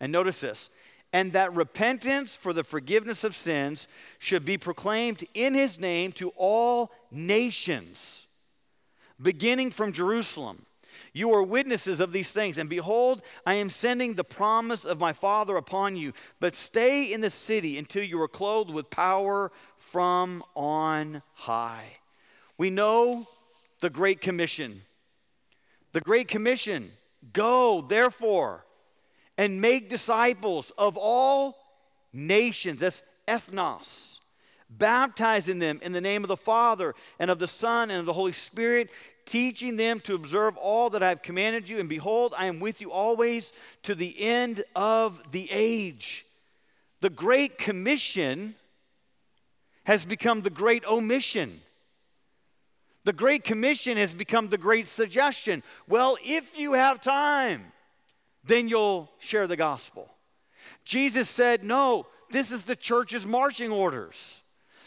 And 0.00 0.10
notice 0.10 0.40
this, 0.40 0.70
and 1.12 1.32
that 1.32 1.54
repentance 1.54 2.36
for 2.36 2.52
the 2.52 2.64
forgiveness 2.64 3.24
of 3.24 3.34
sins 3.34 3.88
should 4.18 4.44
be 4.44 4.58
proclaimed 4.58 5.24
in 5.34 5.54
his 5.54 5.78
name 5.78 6.12
to 6.12 6.30
all 6.36 6.90
nations, 7.10 8.26
beginning 9.20 9.70
from 9.70 9.92
Jerusalem. 9.92 10.66
You 11.12 11.32
are 11.32 11.42
witnesses 11.42 12.00
of 12.00 12.12
these 12.12 12.30
things. 12.30 12.58
And 12.58 12.68
behold, 12.68 13.22
I 13.46 13.54
am 13.54 13.70
sending 13.70 14.14
the 14.14 14.24
promise 14.24 14.84
of 14.84 14.98
my 14.98 15.12
Father 15.12 15.56
upon 15.56 15.96
you. 15.96 16.12
But 16.40 16.54
stay 16.54 17.12
in 17.12 17.20
the 17.20 17.30
city 17.30 17.78
until 17.78 18.02
you 18.02 18.20
are 18.20 18.28
clothed 18.28 18.70
with 18.70 18.90
power 18.90 19.52
from 19.76 20.42
on 20.54 21.22
high. 21.34 21.98
We 22.56 22.70
know 22.70 23.28
the 23.80 23.90
Great 23.90 24.20
Commission. 24.20 24.82
The 25.92 26.00
Great 26.00 26.28
Commission 26.28 26.90
go, 27.32 27.80
therefore, 27.80 28.64
and 29.38 29.62
make 29.62 29.88
disciples 29.88 30.70
of 30.76 30.98
all 30.98 31.56
nations. 32.12 32.80
That's 32.80 33.00
ethnos 33.26 34.18
baptizing 34.70 35.58
them 35.58 35.80
in 35.82 35.92
the 35.92 36.00
name 36.00 36.22
of 36.24 36.28
the 36.28 36.36
Father 36.36 36.94
and 37.18 37.30
of 37.30 37.38
the 37.38 37.48
Son 37.48 37.90
and 37.90 38.00
of 38.00 38.06
the 38.06 38.12
Holy 38.12 38.32
Spirit, 38.32 38.90
teaching 39.24 39.76
them 39.76 40.00
to 40.00 40.14
observe 40.14 40.56
all 40.56 40.90
that 40.90 41.02
I 41.02 41.08
have 41.08 41.22
commanded 41.22 41.68
you. 41.68 41.78
And 41.78 41.88
behold, 41.88 42.34
I 42.36 42.46
am 42.46 42.60
with 42.60 42.80
you 42.80 42.92
always 42.92 43.52
to 43.84 43.94
the 43.94 44.20
end 44.20 44.64
of 44.74 45.22
the 45.32 45.48
age. 45.50 46.26
The 47.00 47.10
Great 47.10 47.58
Commission 47.58 48.56
has 49.84 50.04
become 50.04 50.42
the 50.42 50.50
Great 50.50 50.84
Omission. 50.86 51.60
The 53.04 53.12
Great 53.12 53.44
Commission 53.44 53.96
has 53.96 54.12
become 54.12 54.48
the 54.48 54.58
Great 54.58 54.86
Suggestion. 54.86 55.62
Well, 55.88 56.18
if 56.22 56.58
you 56.58 56.74
have 56.74 57.00
time, 57.00 57.72
then 58.48 58.68
you'll 58.68 59.10
share 59.18 59.46
the 59.46 59.56
gospel. 59.56 60.08
Jesus 60.84 61.28
said, 61.28 61.64
No, 61.64 62.06
this 62.30 62.50
is 62.50 62.64
the 62.64 62.76
church's 62.76 63.26
marching 63.26 63.70
orders. 63.70 64.40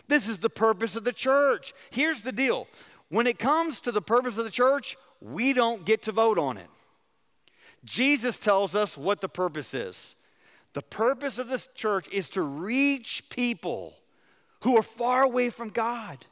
This 0.08 0.28
is 0.28 0.39
the 0.39 0.50
purpose 0.50 0.95
of 0.95 1.04
the 1.04 1.13
church. 1.13 1.74
Here's 1.89 2.21
the 2.21 2.32
deal 2.32 2.67
when 3.10 3.28
it 3.28 3.39
comes 3.39 3.80
to 3.82 3.91
the 3.91 4.02
purpose 4.02 4.38
of 4.38 4.43
the 4.43 4.52
church, 4.52 4.97
we 5.21 5.54
don't 5.54 5.86
get 5.86 6.02
to 6.04 6.12
vote 6.12 6.39
on 6.39 6.58
it. 6.58 6.69
Jesus 7.84 8.38
tells 8.38 8.76
us 8.76 8.97
what 8.97 9.21
the 9.21 9.30
purpose 9.30 9.74
is. 9.74 10.15
The 10.74 10.82
purpose 10.82 11.38
of 11.38 11.47
this 11.47 11.67
church 11.76 12.08
is 12.10 12.30
to 12.30 12.41
reach 12.41 13.24
people 13.30 13.93
who 14.62 14.78
are 14.78 14.84
far 14.84 15.24
away 15.24 15.50
from 15.50 15.69
God 15.69 16.26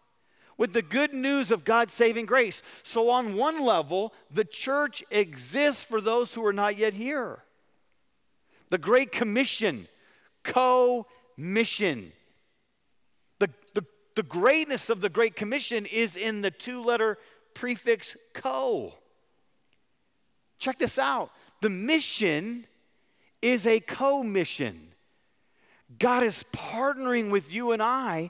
with 0.60 0.74
the 0.74 0.84
good 0.84 1.14
news 1.14 1.50
of 1.50 1.66
God's 1.66 1.94
saving 1.94 2.28
grace. 2.28 2.62
So, 2.84 3.10
on 3.10 3.36
one 3.36 3.60
level, 3.64 4.14
the 4.30 4.46
church 4.46 5.04
exists 5.10 5.84
for 5.84 6.00
those 6.00 6.36
who 6.36 6.46
are 6.46 6.54
not 6.54 6.78
yet 6.78 6.94
here. 6.94 7.40
The 8.70 8.78
Great 8.78 9.12
Commission, 9.12 9.88
co 10.44 11.08
mission. 11.36 12.12
The 13.40 13.86
the 14.20 14.24
greatness 14.24 14.90
of 14.90 15.00
the 15.00 15.08
Great 15.08 15.38
Commission 15.38 15.86
is 15.86 16.18
in 16.18 16.42
the 16.42 16.52
two 16.52 16.84
letter 16.84 17.18
prefix 17.54 18.18
co. 18.34 18.96
Check 20.58 20.78
this 20.78 21.00
out 21.00 21.32
the 21.62 21.70
mission 21.70 22.68
is 23.42 23.66
a 23.66 23.80
co 23.80 24.22
mission. 24.22 24.90
God 25.98 26.24
is 26.24 26.44
partnering 26.52 27.32
with 27.32 27.50
you 27.50 27.72
and 27.72 27.82
I 27.82 28.30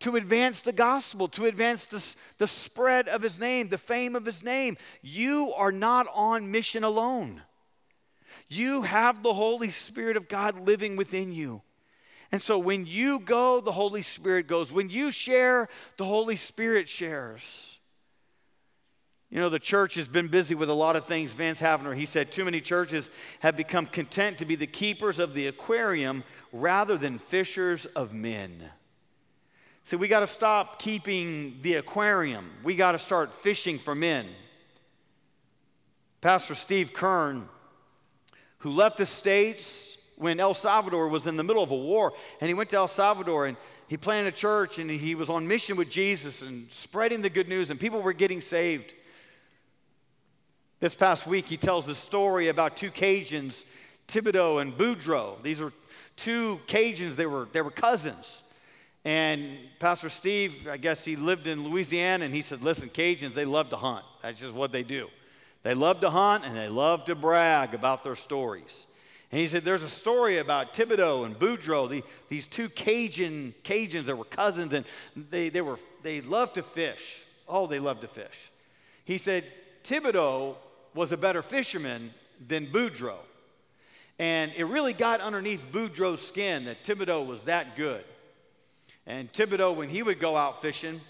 to 0.00 0.16
advance 0.16 0.62
the 0.62 0.72
gospel, 0.72 1.28
to 1.28 1.44
advance 1.44 1.86
the, 1.86 2.04
the 2.38 2.46
spread 2.46 3.08
of 3.08 3.22
his 3.22 3.38
name, 3.38 3.68
the 3.68 3.78
fame 3.78 4.16
of 4.16 4.26
his 4.26 4.42
name. 4.42 4.76
You 5.02 5.52
are 5.56 5.72
not 5.72 6.06
on 6.14 6.50
mission 6.50 6.84
alone. 6.84 7.42
You 8.48 8.82
have 8.82 9.22
the 9.22 9.34
Holy 9.34 9.70
Spirit 9.70 10.16
of 10.16 10.28
God 10.28 10.66
living 10.66 10.96
within 10.96 11.32
you. 11.32 11.62
And 12.32 12.40
so 12.40 12.58
when 12.58 12.86
you 12.86 13.20
go, 13.20 13.60
the 13.60 13.72
Holy 13.72 14.02
Spirit 14.02 14.46
goes. 14.46 14.72
When 14.72 14.88
you 14.88 15.10
share, 15.10 15.68
the 15.96 16.04
Holy 16.04 16.36
Spirit 16.36 16.88
shares. 16.88 17.78
You 19.30 19.40
know, 19.40 19.48
the 19.48 19.60
church 19.60 19.94
has 19.94 20.08
been 20.08 20.28
busy 20.28 20.54
with 20.54 20.68
a 20.68 20.74
lot 20.74 20.96
of 20.96 21.06
things. 21.06 21.32
Vance 21.34 21.60
Havner, 21.60 21.94
he 21.94 22.06
said, 22.06 22.32
too 22.32 22.44
many 22.44 22.60
churches 22.60 23.10
have 23.40 23.56
become 23.56 23.86
content 23.86 24.38
to 24.38 24.44
be 24.44 24.56
the 24.56 24.66
keepers 24.66 25.18
of 25.18 25.34
the 25.34 25.46
aquarium 25.46 26.24
rather 26.52 26.96
than 26.96 27.18
fishers 27.18 27.86
of 27.86 28.12
men. 28.12 28.70
See, 29.90 29.96
we 29.96 30.06
got 30.06 30.20
to 30.20 30.28
stop 30.28 30.78
keeping 30.78 31.58
the 31.62 31.74
aquarium. 31.74 32.48
We 32.62 32.76
got 32.76 32.92
to 32.92 32.98
start 33.00 33.32
fishing 33.32 33.76
for 33.76 33.92
men. 33.92 34.28
Pastor 36.20 36.54
Steve 36.54 36.92
Kern, 36.92 37.48
who 38.58 38.70
left 38.70 38.98
the 38.98 39.06
States 39.06 39.96
when 40.14 40.38
El 40.38 40.54
Salvador 40.54 41.08
was 41.08 41.26
in 41.26 41.36
the 41.36 41.42
middle 41.42 41.64
of 41.64 41.72
a 41.72 41.76
war, 41.76 42.12
and 42.40 42.46
he 42.46 42.54
went 42.54 42.70
to 42.70 42.76
El 42.76 42.86
Salvador 42.86 43.46
and 43.46 43.56
he 43.88 43.96
planted 43.96 44.32
a 44.32 44.36
church 44.36 44.78
and 44.78 44.88
he 44.88 45.16
was 45.16 45.28
on 45.28 45.48
mission 45.48 45.76
with 45.76 45.90
Jesus 45.90 46.42
and 46.42 46.70
spreading 46.70 47.20
the 47.20 47.28
good 47.28 47.48
news, 47.48 47.72
and 47.72 47.80
people 47.80 48.00
were 48.00 48.12
getting 48.12 48.40
saved. 48.40 48.94
This 50.78 50.94
past 50.94 51.26
week, 51.26 51.48
he 51.48 51.56
tells 51.56 51.88
a 51.88 51.96
story 51.96 52.46
about 52.46 52.76
two 52.76 52.92
Cajuns, 52.92 53.64
Thibodeau 54.06 54.62
and 54.62 54.72
Boudreaux. 54.72 55.42
These 55.42 55.60
are 55.60 55.72
two 56.14 56.60
Cajuns, 56.68 57.16
they 57.16 57.26
were, 57.26 57.48
they 57.50 57.60
were 57.60 57.72
cousins. 57.72 58.42
And 59.04 59.56
Pastor 59.78 60.10
Steve, 60.10 60.68
I 60.68 60.76
guess 60.76 61.04
he 61.04 61.16
lived 61.16 61.46
in 61.46 61.64
Louisiana, 61.64 62.24
and 62.26 62.34
he 62.34 62.42
said, 62.42 62.62
Listen, 62.62 62.90
Cajuns, 62.90 63.34
they 63.34 63.46
love 63.46 63.70
to 63.70 63.76
hunt. 63.76 64.04
That's 64.22 64.40
just 64.40 64.54
what 64.54 64.72
they 64.72 64.82
do. 64.82 65.08
They 65.62 65.74
love 65.74 66.00
to 66.00 66.10
hunt 66.10 66.44
and 66.44 66.56
they 66.56 66.68
love 66.68 67.04
to 67.06 67.14
brag 67.14 67.74
about 67.74 68.02
their 68.02 68.16
stories. 68.16 68.86
And 69.30 69.40
he 69.40 69.46
said, 69.46 69.64
There's 69.64 69.82
a 69.82 69.88
story 69.88 70.38
about 70.38 70.74
Thibodeau 70.74 71.24
and 71.24 71.38
Boudreaux, 71.38 71.88
the, 71.88 72.02
these 72.28 72.46
two 72.46 72.68
Cajun 72.68 73.54
Cajuns 73.64 74.06
that 74.06 74.16
were 74.16 74.24
cousins, 74.24 74.74
and 74.74 74.84
they, 75.16 75.48
they, 75.48 75.60
were, 75.60 75.78
they 76.02 76.20
loved 76.20 76.54
to 76.54 76.62
fish. 76.62 77.22
Oh, 77.48 77.66
they 77.66 77.78
loved 77.78 78.02
to 78.02 78.08
fish. 78.08 78.50
He 79.04 79.18
said, 79.18 79.44
Thibodeau 79.84 80.56
was 80.94 81.12
a 81.12 81.16
better 81.16 81.42
fisherman 81.42 82.12
than 82.46 82.66
Boudreaux. 82.66 83.18
And 84.18 84.52
it 84.56 84.64
really 84.64 84.92
got 84.92 85.20
underneath 85.20 85.64
Boudreaux's 85.72 86.20
skin 86.20 86.66
that 86.66 86.84
Thibodeau 86.84 87.26
was 87.26 87.42
that 87.44 87.76
good. 87.76 88.04
And 89.10 89.32
Thibodeau, 89.32 89.74
when 89.74 89.88
he 89.88 90.02
would 90.02 90.20
go 90.20 90.36
out 90.36 90.62
fishing, 90.62 91.00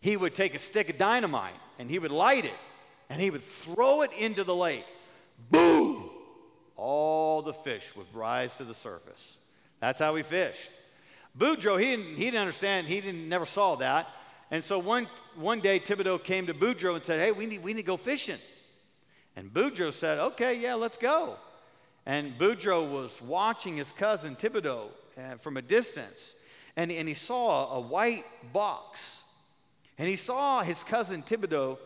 he 0.00 0.16
would 0.16 0.34
take 0.34 0.54
a 0.54 0.58
stick 0.58 0.88
of 0.88 0.96
dynamite 0.96 1.54
and 1.78 1.90
he 1.90 1.98
would 1.98 2.10
light 2.10 2.46
it 2.46 2.58
and 3.10 3.20
he 3.20 3.28
would 3.28 3.44
throw 3.44 4.00
it 4.00 4.10
into 4.18 4.44
the 4.44 4.54
lake. 4.54 4.86
Boom! 5.50 6.08
all 6.82 7.42
the 7.42 7.52
fish 7.52 7.94
would 7.94 8.12
rise 8.12 8.56
to 8.56 8.64
the 8.64 8.74
surface. 8.74 9.36
That's 9.78 10.00
how 10.00 10.16
he 10.16 10.24
fished. 10.24 10.70
Boudreaux, 11.38 11.80
he 11.80 11.96
didn't, 11.96 12.16
he 12.16 12.24
didn't 12.24 12.40
understand, 12.40 12.88
he 12.88 13.00
didn't, 13.00 13.28
never 13.28 13.46
saw 13.46 13.76
that. 13.76 14.08
And 14.50 14.64
so 14.64 14.80
one, 14.80 15.06
one 15.36 15.60
day, 15.60 15.78
Thibodeau 15.78 16.22
came 16.22 16.46
to 16.46 16.54
Boudreaux 16.54 16.96
and 16.96 17.04
said, 17.04 17.20
Hey, 17.20 17.30
we 17.30 17.46
need, 17.46 17.62
we 17.62 17.72
need 17.72 17.82
to 17.82 17.86
go 17.86 17.96
fishing. 17.96 18.38
And 19.36 19.52
Boudreaux 19.52 19.92
said, 19.92 20.18
Okay, 20.18 20.58
yeah, 20.58 20.74
let's 20.74 20.96
go. 20.96 21.36
And 22.04 22.36
Boudreaux 22.36 22.90
was 22.90 23.22
watching 23.22 23.76
his 23.76 23.92
cousin 23.92 24.34
Thibodeau 24.34 24.88
uh, 25.16 25.36
from 25.36 25.56
a 25.56 25.62
distance, 25.62 26.32
and, 26.76 26.90
and 26.90 27.06
he 27.08 27.14
saw 27.14 27.76
a 27.76 27.80
white 27.80 28.24
box. 28.52 29.20
And 29.98 30.08
he 30.08 30.16
saw 30.16 30.62
his 30.62 30.82
cousin 30.84 31.22
Thibodeau 31.22 31.78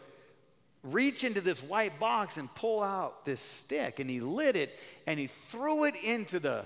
reach 0.83 1.25
into 1.25 1.40
this 1.40 1.62
white 1.62 1.99
box 1.99 2.37
and 2.37 2.53
pull 2.55 2.83
out 2.83 3.25
this 3.25 3.40
stick. 3.40 3.99
And 3.99 4.09
he 4.09 4.20
lit 4.20 4.57
it 4.57 4.79
and 5.07 5.18
he 5.18 5.29
threw 5.49 5.85
it 5.85 5.96
into 5.96 6.38
the, 6.38 6.64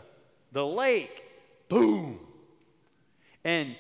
the 0.53 0.67
lake. 0.67 1.23
Boom. 1.69 2.21
And 3.43 3.75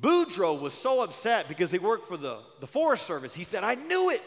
Boudreaux 0.00 0.60
was 0.60 0.72
so 0.74 1.02
upset 1.02 1.48
because 1.48 1.70
he 1.70 1.78
worked 1.78 2.06
for 2.06 2.16
the, 2.16 2.38
the 2.60 2.66
Forest 2.66 3.06
Service. 3.06 3.34
He 3.34 3.44
said, 3.44 3.64
I 3.64 3.74
knew 3.74 4.10
it. 4.10 4.22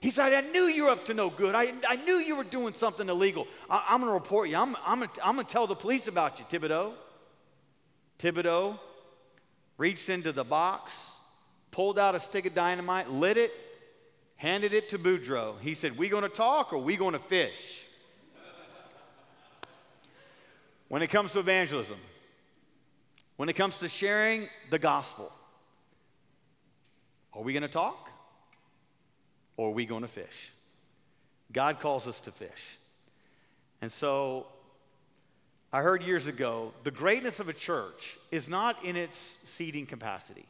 He 0.00 0.10
said, 0.10 0.32
I 0.32 0.40
knew 0.48 0.64
you 0.64 0.84
were 0.84 0.90
up 0.90 1.06
to 1.06 1.14
no 1.14 1.28
good. 1.30 1.54
I, 1.54 1.72
I 1.88 1.96
knew 1.96 2.14
you 2.14 2.36
were 2.36 2.44
doing 2.44 2.74
something 2.74 3.08
illegal. 3.08 3.46
I, 3.68 3.94
am 3.94 4.00
going 4.00 4.10
to 4.10 4.14
report 4.14 4.48
you. 4.48 4.56
I'm, 4.56 4.76
I'm 4.84 5.00
going 5.00 5.46
to 5.46 5.52
tell 5.52 5.66
the 5.66 5.74
police 5.74 6.08
about 6.08 6.38
you, 6.38 6.44
Thibodeau. 6.44 6.92
Thibodeau 8.18 8.78
reached 9.78 10.08
into 10.08 10.32
the 10.32 10.44
box, 10.44 11.10
pulled 11.70 11.98
out 11.98 12.14
a 12.14 12.20
stick 12.20 12.44
of 12.44 12.54
dynamite, 12.54 13.08
lit 13.08 13.38
it, 13.38 13.52
handed 14.36 14.74
it 14.74 14.90
to 14.90 14.98
Boudreaux. 14.98 15.58
He 15.60 15.74
said, 15.74 15.96
We 15.96 16.08
gonna 16.08 16.28
talk 16.28 16.72
or 16.72 16.78
we 16.78 16.96
gonna 16.96 17.18
fish? 17.18 17.84
when 20.88 21.02
it 21.02 21.08
comes 21.08 21.32
to 21.32 21.38
evangelism, 21.38 21.98
when 23.36 23.48
it 23.48 23.54
comes 23.54 23.78
to 23.78 23.88
sharing 23.88 24.48
the 24.70 24.78
gospel, 24.78 25.32
are 27.32 27.42
we 27.42 27.52
gonna 27.52 27.68
talk 27.68 28.10
or 29.56 29.68
are 29.68 29.72
we 29.72 29.86
gonna 29.86 30.08
fish? 30.08 30.50
God 31.52 31.80
calls 31.80 32.06
us 32.06 32.20
to 32.22 32.32
fish. 32.32 32.78
And 33.80 33.92
so 33.92 34.46
I 35.72 35.82
heard 35.82 36.02
years 36.02 36.26
ago 36.26 36.72
the 36.84 36.90
greatness 36.90 37.40
of 37.40 37.48
a 37.48 37.52
church 37.52 38.18
is 38.30 38.48
not 38.48 38.84
in 38.84 38.96
its 38.96 39.36
seating 39.44 39.86
capacity. 39.86 40.46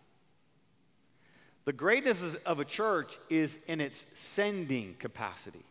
The 1.65 1.73
greatness 1.73 2.19
of 2.47 2.61
a 2.61 2.65
church 2.65 3.19
is 3.29 3.59
in 3.67 3.81
its 3.81 4.07
sending 4.15 4.95
capacity. 4.99 5.65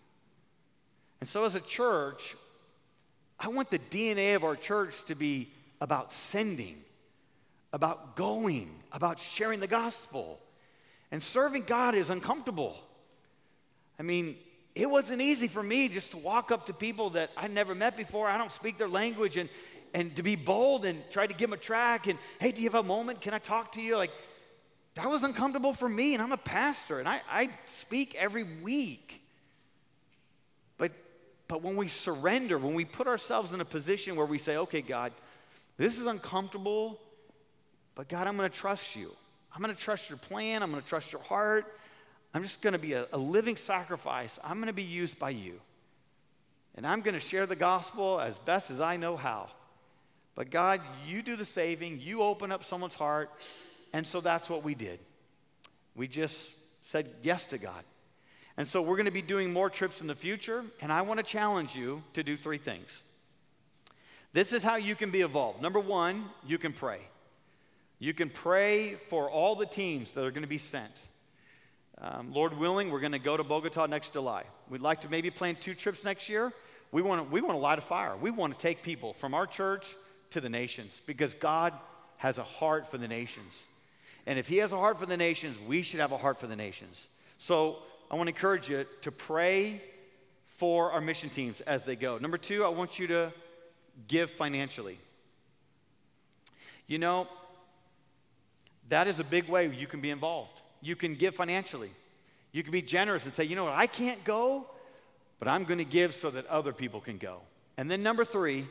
And 1.19 1.27
so, 1.27 1.45
as 1.45 1.55
a 1.55 1.59
church, 1.59 2.35
I 3.39 3.47
want 3.47 3.71
the 3.71 3.79
DNA 3.79 4.35
of 4.35 4.43
our 4.43 4.55
church 4.55 5.03
to 5.05 5.15
be 5.15 5.49
about 5.81 6.11
sending, 6.11 6.83
about 7.73 8.15
going, 8.15 8.69
about 8.91 9.17
sharing 9.17 9.59
the 9.59 9.67
gospel. 9.67 10.39
And 11.11 11.23
serving 11.23 11.63
God 11.63 11.95
is 11.95 12.09
uncomfortable. 12.09 12.77
I 13.99 14.03
mean, 14.03 14.37
it 14.77 14.89
wasn't 14.89 15.21
easy 15.21 15.47
for 15.47 15.63
me 15.63 15.89
just 15.89 16.11
to 16.11 16.17
walk 16.17 16.51
up 16.51 16.67
to 16.67 16.73
people 16.73 17.09
that 17.11 17.31
I 17.35 17.47
never 17.47 17.73
met 17.73 17.97
before. 17.97 18.27
I 18.27 18.37
don't 18.37 18.51
speak 18.51 18.77
their 18.77 18.87
language 18.87 19.35
and, 19.35 19.49
and 19.93 20.15
to 20.17 20.23
be 20.23 20.35
bold 20.35 20.85
and 20.85 21.01
try 21.09 21.25
to 21.25 21.33
give 21.33 21.49
them 21.49 21.53
a 21.53 21.61
track 21.61 22.05
and, 22.05 22.19
hey, 22.39 22.51
do 22.51 22.61
you 22.61 22.67
have 22.69 22.75
a 22.75 22.83
moment? 22.83 23.19
Can 23.19 23.33
I 23.33 23.39
talk 23.39 23.71
to 23.71 23.81
you? 23.81 23.97
Like, 23.97 24.11
that 24.93 25.09
was 25.09 25.23
uncomfortable 25.23 25.73
for 25.73 25.89
me, 25.89 26.13
and 26.13 26.23
I'm 26.23 26.31
a 26.31 26.37
pastor, 26.37 26.99
and 26.99 27.07
I, 27.07 27.21
I 27.29 27.49
speak 27.67 28.15
every 28.15 28.43
week. 28.43 29.21
But, 30.77 30.91
but 31.47 31.61
when 31.61 31.75
we 31.75 31.87
surrender, 31.87 32.57
when 32.57 32.73
we 32.73 32.85
put 32.85 33.07
ourselves 33.07 33.53
in 33.53 33.61
a 33.61 33.65
position 33.65 34.15
where 34.15 34.25
we 34.25 34.37
say, 34.37 34.57
okay, 34.57 34.81
God, 34.81 35.11
this 35.77 35.99
is 35.99 36.05
uncomfortable, 36.05 36.99
but 37.93 38.09
God, 38.09 38.27
I'm 38.27 38.37
going 38.37 38.49
to 38.49 38.55
trust 38.55 38.95
you. 38.95 39.11
I'm 39.53 39.61
going 39.61 39.75
to 39.75 39.81
trust 39.81 40.09
your 40.09 40.17
plan. 40.17 40.61
I'm 40.61 40.71
going 40.71 40.83
to 40.83 40.89
trust 40.89 41.11
your 41.11 41.21
heart. 41.21 41.65
I'm 42.37 42.43
just 42.43 42.61
going 42.61 42.73
to 42.73 42.77
be 42.79 42.93
a, 42.93 43.07
a 43.11 43.17
living 43.17 43.55
sacrifice. 43.55 44.37
I'm 44.43 44.57
going 44.57 44.67
to 44.67 44.71
be 44.73 44.83
used 44.83 45.17
by 45.17 45.31
you. 45.31 45.59
And 46.75 46.85
I'm 46.85 47.01
going 47.01 47.15
to 47.15 47.19
share 47.19 47.47
the 47.47 47.55
gospel 47.55 48.21
as 48.21 48.37
best 48.37 48.69
as 48.69 48.79
I 48.79 48.95
know 48.95 49.17
how. 49.17 49.49
But 50.35 50.51
God, 50.51 50.81
you 51.07 51.23
do 51.23 51.35
the 51.35 51.45
saving, 51.45 51.99
you 51.99 52.21
open 52.21 52.51
up 52.51 52.63
someone's 52.63 52.93
heart. 52.93 53.31
And 53.91 54.05
so 54.05 54.21
that's 54.21 54.51
what 54.51 54.63
we 54.63 54.75
did. 54.75 54.99
We 55.95 56.07
just 56.07 56.51
said 56.83 57.09
yes 57.23 57.45
to 57.45 57.57
God. 57.57 57.83
And 58.55 58.67
so 58.67 58.83
we're 58.83 58.97
going 58.97 59.05
to 59.05 59.11
be 59.11 59.23
doing 59.23 59.51
more 59.51 59.71
trips 59.71 60.01
in 60.01 60.05
the 60.05 60.13
future. 60.13 60.63
And 60.79 60.93
I 60.93 61.01
want 61.01 61.17
to 61.17 61.25
challenge 61.25 61.75
you 61.75 62.03
to 62.13 62.21
do 62.21 62.37
three 62.37 62.59
things. 62.59 63.01
This 64.33 64.53
is 64.53 64.61
how 64.61 64.75
you 64.75 64.93
can 64.93 65.09
be 65.09 65.21
involved. 65.21 65.59
Number 65.59 65.79
one, 65.79 66.25
you 66.45 66.59
can 66.59 66.71
pray. 66.71 66.99
You 67.97 68.13
can 68.13 68.29
pray 68.29 68.93
for 68.93 69.27
all 69.27 69.55
the 69.55 69.65
teams 69.65 70.11
that 70.11 70.23
are 70.23 70.29
going 70.29 70.43
to 70.43 70.47
be 70.47 70.59
sent. 70.59 70.93
Um, 71.99 72.31
Lord 72.31 72.57
willing, 72.57 72.91
we're 72.91 72.99
going 72.99 73.13
to 73.13 73.19
go 73.19 73.35
to 73.35 73.43
Bogota 73.43 73.87
next 73.87 74.13
July. 74.13 74.43
We'd 74.69 74.81
like 74.81 75.01
to 75.01 75.09
maybe 75.09 75.31
plan 75.31 75.55
two 75.55 75.73
trips 75.73 76.03
next 76.03 76.29
year. 76.29 76.53
We 76.91 77.01
want 77.01 77.25
to, 77.25 77.31
we 77.31 77.41
want 77.41 77.53
to 77.53 77.59
light 77.59 77.79
a 77.79 77.81
fire. 77.81 78.15
We 78.15 78.29
want 78.29 78.53
to 78.53 78.59
take 78.59 78.83
people 78.83 79.13
from 79.13 79.33
our 79.33 79.47
church 79.47 79.95
to 80.31 80.41
the 80.41 80.49
nations 80.49 81.01
because 81.05 81.33
God 81.33 81.73
has 82.17 82.37
a 82.37 82.43
heart 82.43 82.89
for 82.89 82.97
the 82.97 83.07
nations. 83.07 83.65
And 84.27 84.37
if 84.37 84.47
He 84.47 84.57
has 84.57 84.73
a 84.73 84.77
heart 84.77 84.99
for 84.99 85.05
the 85.07 85.17
nations, 85.17 85.59
we 85.59 85.81
should 85.81 85.99
have 85.99 86.11
a 86.11 86.17
heart 86.17 86.39
for 86.39 86.47
the 86.47 86.55
nations. 86.55 87.07
So 87.39 87.77
I 88.11 88.15
want 88.15 88.27
to 88.27 88.33
encourage 88.33 88.69
you 88.69 88.85
to 89.01 89.11
pray 89.11 89.81
for 90.45 90.91
our 90.91 91.01
mission 91.01 91.29
teams 91.29 91.61
as 91.61 91.83
they 91.83 91.95
go. 91.95 92.19
Number 92.19 92.37
two, 92.37 92.63
I 92.63 92.69
want 92.69 92.99
you 92.99 93.07
to 93.07 93.33
give 94.07 94.29
financially. 94.29 94.99
You 96.85 96.99
know, 96.99 97.27
that 98.89 99.07
is 99.07 99.19
a 99.19 99.23
big 99.23 99.49
way 99.49 99.67
you 99.67 99.87
can 99.87 99.99
be 99.99 100.11
involved 100.11 100.61
you 100.87 100.95
can 100.95 101.15
give 101.15 101.35
financially. 101.35 101.91
You 102.53 102.63
can 102.63 102.71
be 102.71 102.81
generous 102.81 103.25
and 103.25 103.33
say, 103.33 103.43
you 103.43 103.57
know 103.57 103.65
what, 103.65 103.73
I 103.73 103.87
can't 103.87 104.23
go, 104.23 104.65
but 105.37 105.49
I'm 105.49 105.65
going 105.65 105.79
to 105.79 105.85
give 105.85 106.15
so 106.15 106.31
that 106.31 106.47
other 106.47 106.71
people 106.71 107.01
can 107.01 107.17
go. 107.17 107.41
And 107.77 107.91
then 107.91 108.01
number 108.01 108.23
three, 108.23 108.65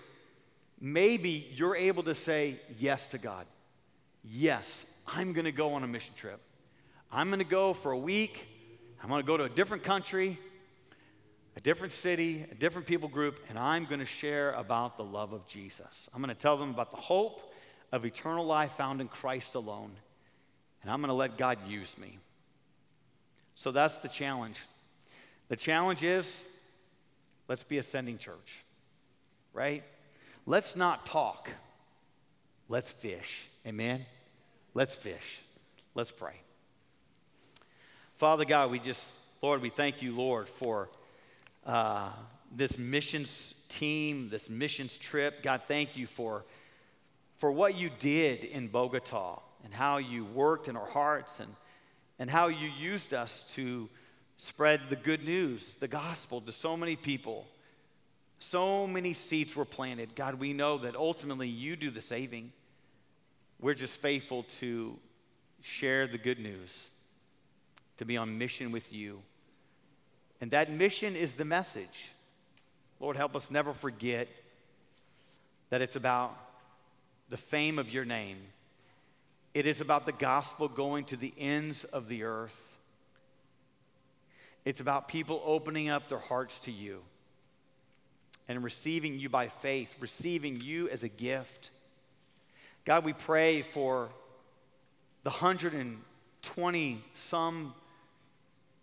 maybe 0.80 1.46
you're 1.54 1.76
able 1.76 2.02
to 2.04 2.14
say 2.14 2.58
yes 2.78 3.06
to 3.08 3.18
God. 3.18 3.46
Yes, 4.24 4.86
I'm 5.06 5.34
going 5.34 5.44
to 5.44 5.52
go 5.52 5.74
on 5.74 5.84
a 5.84 5.86
mission 5.86 6.14
trip. 6.16 6.40
I'm 7.12 7.28
going 7.28 7.38
to 7.38 7.44
go 7.44 7.74
for 7.74 7.92
a 7.92 7.98
week. 7.98 8.46
I'm 9.02 9.10
going 9.10 9.22
to 9.22 9.26
go 9.26 9.36
to 9.36 9.44
a 9.44 9.48
different 9.50 9.84
country, 9.84 10.38
a 11.54 11.60
different 11.60 11.92
city, 11.92 12.46
a 12.50 12.54
different 12.54 12.86
people 12.86 13.10
group, 13.10 13.38
and 13.50 13.58
I'm 13.58 13.84
going 13.84 14.00
to 14.00 14.06
share 14.06 14.52
about 14.52 14.96
the 14.96 15.04
love 15.04 15.34
of 15.34 15.46
Jesus. 15.46 16.08
I'm 16.14 16.22
going 16.22 16.34
to 16.34 16.40
tell 16.40 16.56
them 16.56 16.70
about 16.70 16.92
the 16.92 16.96
hope 16.96 17.52
of 17.92 18.06
eternal 18.06 18.46
life 18.46 18.72
found 18.72 19.02
in 19.02 19.08
Christ 19.08 19.54
alone 19.54 19.92
and 20.86 20.92
I'm 20.92 21.00
going 21.00 21.08
to 21.08 21.14
let 21.14 21.36
God 21.36 21.58
use 21.66 21.98
me. 21.98 22.16
So 23.56 23.72
that's 23.72 23.98
the 23.98 24.06
challenge. 24.06 24.62
The 25.48 25.56
challenge 25.56 26.04
is 26.04 26.44
let's 27.48 27.64
be 27.64 27.78
ascending 27.78 28.18
church, 28.18 28.62
right? 29.52 29.82
Let's 30.46 30.76
not 30.76 31.04
talk, 31.04 31.50
let's 32.68 32.92
fish. 32.92 33.48
Amen? 33.66 34.06
Let's 34.74 34.94
fish. 34.94 35.40
Let's 35.96 36.12
pray. 36.12 36.40
Father 38.14 38.44
God, 38.44 38.70
we 38.70 38.78
just, 38.78 39.02
Lord, 39.42 39.62
we 39.62 39.70
thank 39.70 40.02
you, 40.02 40.14
Lord, 40.14 40.48
for 40.48 40.88
uh, 41.66 42.12
this 42.54 42.78
missions 42.78 43.54
team, 43.68 44.28
this 44.28 44.48
missions 44.48 44.96
trip. 44.96 45.42
God, 45.42 45.62
thank 45.66 45.96
you 45.96 46.06
for, 46.06 46.44
for 47.38 47.50
what 47.50 47.76
you 47.76 47.90
did 47.98 48.44
in 48.44 48.68
Bogota 48.68 49.40
and 49.66 49.74
how 49.74 49.96
you 49.96 50.24
worked 50.24 50.68
in 50.68 50.76
our 50.76 50.86
hearts 50.86 51.40
and, 51.40 51.52
and 52.20 52.30
how 52.30 52.46
you 52.46 52.70
used 52.78 53.12
us 53.12 53.44
to 53.54 53.88
spread 54.36 54.80
the 54.88 54.94
good 54.94 55.24
news, 55.24 55.74
the 55.80 55.88
gospel 55.88 56.40
to 56.40 56.52
so 56.52 56.76
many 56.76 56.94
people. 56.94 57.44
So 58.38 58.86
many 58.86 59.12
seeds 59.12 59.56
were 59.56 59.64
planted. 59.64 60.14
God, 60.14 60.36
we 60.36 60.52
know 60.52 60.78
that 60.78 60.94
ultimately 60.94 61.48
you 61.48 61.74
do 61.74 61.90
the 61.90 62.00
saving. 62.00 62.52
We're 63.60 63.74
just 63.74 64.00
faithful 64.00 64.44
to 64.60 64.96
share 65.62 66.06
the 66.06 66.18
good 66.18 66.38
news, 66.38 66.88
to 67.96 68.04
be 68.04 68.16
on 68.16 68.38
mission 68.38 68.70
with 68.70 68.92
you. 68.92 69.20
And 70.40 70.52
that 70.52 70.70
mission 70.70 71.16
is 71.16 71.34
the 71.34 71.44
message. 71.44 72.12
Lord, 73.00 73.16
help 73.16 73.34
us 73.34 73.50
never 73.50 73.72
forget 73.72 74.28
that 75.70 75.82
it's 75.82 75.96
about 75.96 76.36
the 77.30 77.36
fame 77.36 77.80
of 77.80 77.92
your 77.92 78.04
name 78.04 78.36
it 79.56 79.64
is 79.66 79.80
about 79.80 80.04
the 80.04 80.12
gospel 80.12 80.68
going 80.68 81.06
to 81.06 81.16
the 81.16 81.32
ends 81.38 81.84
of 81.84 82.08
the 82.08 82.24
earth. 82.24 82.76
It's 84.66 84.80
about 84.80 85.08
people 85.08 85.40
opening 85.46 85.88
up 85.88 86.10
their 86.10 86.18
hearts 86.18 86.58
to 86.60 86.70
you 86.70 87.00
and 88.48 88.62
receiving 88.62 89.18
you 89.18 89.30
by 89.30 89.48
faith, 89.48 89.94
receiving 89.98 90.60
you 90.60 90.90
as 90.90 91.04
a 91.04 91.08
gift. 91.08 91.70
God, 92.84 93.02
we 93.02 93.14
pray 93.14 93.62
for 93.62 94.10
the 95.22 95.30
120 95.30 97.04
some 97.14 97.74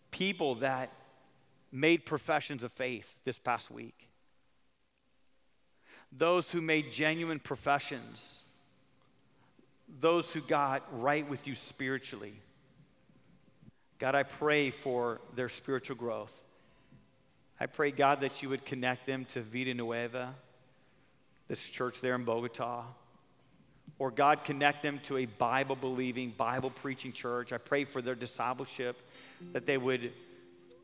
people 0.10 0.56
that 0.56 0.92
made 1.72 2.04
professions 2.04 2.64
of 2.64 2.72
faith 2.72 3.20
this 3.26 3.38
past 3.38 3.70
week. 3.70 4.10
Those 6.12 6.50
who 6.50 6.62
made 6.62 6.92
genuine 6.92 7.40
professions 7.40 8.40
those 10.00 10.32
who 10.32 10.42
got 10.42 10.84
right 11.02 11.28
with 11.30 11.48
you 11.48 11.56
spiritually. 11.56 12.34
God, 14.00 14.16
I 14.16 14.24
pray 14.24 14.70
for 14.70 15.22
their 15.36 15.50
spiritual 15.50 15.96
growth. 15.96 16.34
I 17.60 17.68
pray, 17.68 17.92
God, 17.92 18.22
that 18.22 18.42
you 18.42 18.50
would 18.50 18.66
connect 18.66 19.06
them 19.06 19.26
to 19.26 19.42
Vida 19.42 19.74
Nueva, 19.74 20.34
this 21.48 21.64
church 21.70 22.02
there 22.02 22.16
in 22.16 22.26
Bogota. 22.26 22.84
Or, 24.00 24.12
God, 24.12 24.44
connect 24.44 24.84
them 24.84 25.00
to 25.04 25.18
a 25.18 25.26
Bible 25.26 25.76
believing, 25.76 26.34
Bible 26.36 26.72
preaching 26.72 27.14
church. 27.14 27.54
I 27.54 27.58
pray 27.58 27.86
for 27.86 28.02
their 28.02 28.16
discipleship, 28.16 29.02
that 29.54 29.66
they 29.66 29.78
would, 29.78 30.12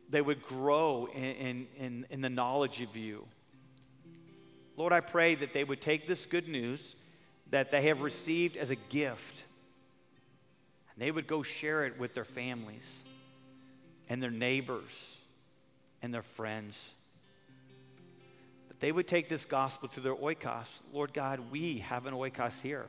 they 0.10 0.22
would 0.22 0.44
grow 0.44 1.10
in, 1.14 1.68
in, 1.78 2.06
in 2.10 2.22
the 2.22 2.30
knowledge 2.30 2.82
of 2.82 2.96
you. 2.96 3.26
Lord, 4.78 4.94
I 4.94 5.02
pray 5.02 5.36
that 5.36 5.54
they 5.54 5.64
would 5.64 5.82
take 5.82 6.08
this 6.08 6.26
good 6.26 6.48
news 6.48 6.96
that 7.52 7.72
they 7.72 7.84
have 7.84 8.02
received 8.02 8.58
as 8.58 8.70
a 8.70 8.76
gift. 8.76 9.44
And 10.94 11.04
they 11.04 11.12
would 11.12 11.28
go 11.28 11.44
share 11.44 11.86
it 11.86 12.00
with 12.00 12.14
their 12.14 12.26
families 12.26 12.88
and 14.08 14.22
their 14.22 14.32
neighbors 14.32 15.18
and 16.02 16.14
their 16.14 16.22
friends. 16.22 16.94
That 18.68 18.80
they 18.80 18.92
would 18.92 19.08
take 19.08 19.30
this 19.30 19.46
gospel 19.46 19.90
to 19.90 20.00
their 20.00 20.16
oikos. 20.16 20.68
Lord 20.94 21.14
God, 21.14 21.52
we 21.52 21.80
have 21.80 22.06
an 22.06 22.14
oikos 22.14 22.62
here. 22.62 22.86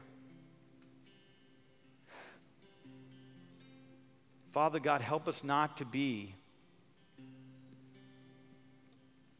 Father 4.53 4.81
God, 4.81 5.01
help 5.01 5.29
us 5.29 5.45
not 5.45 5.77
to 5.77 5.85
be 5.85 6.35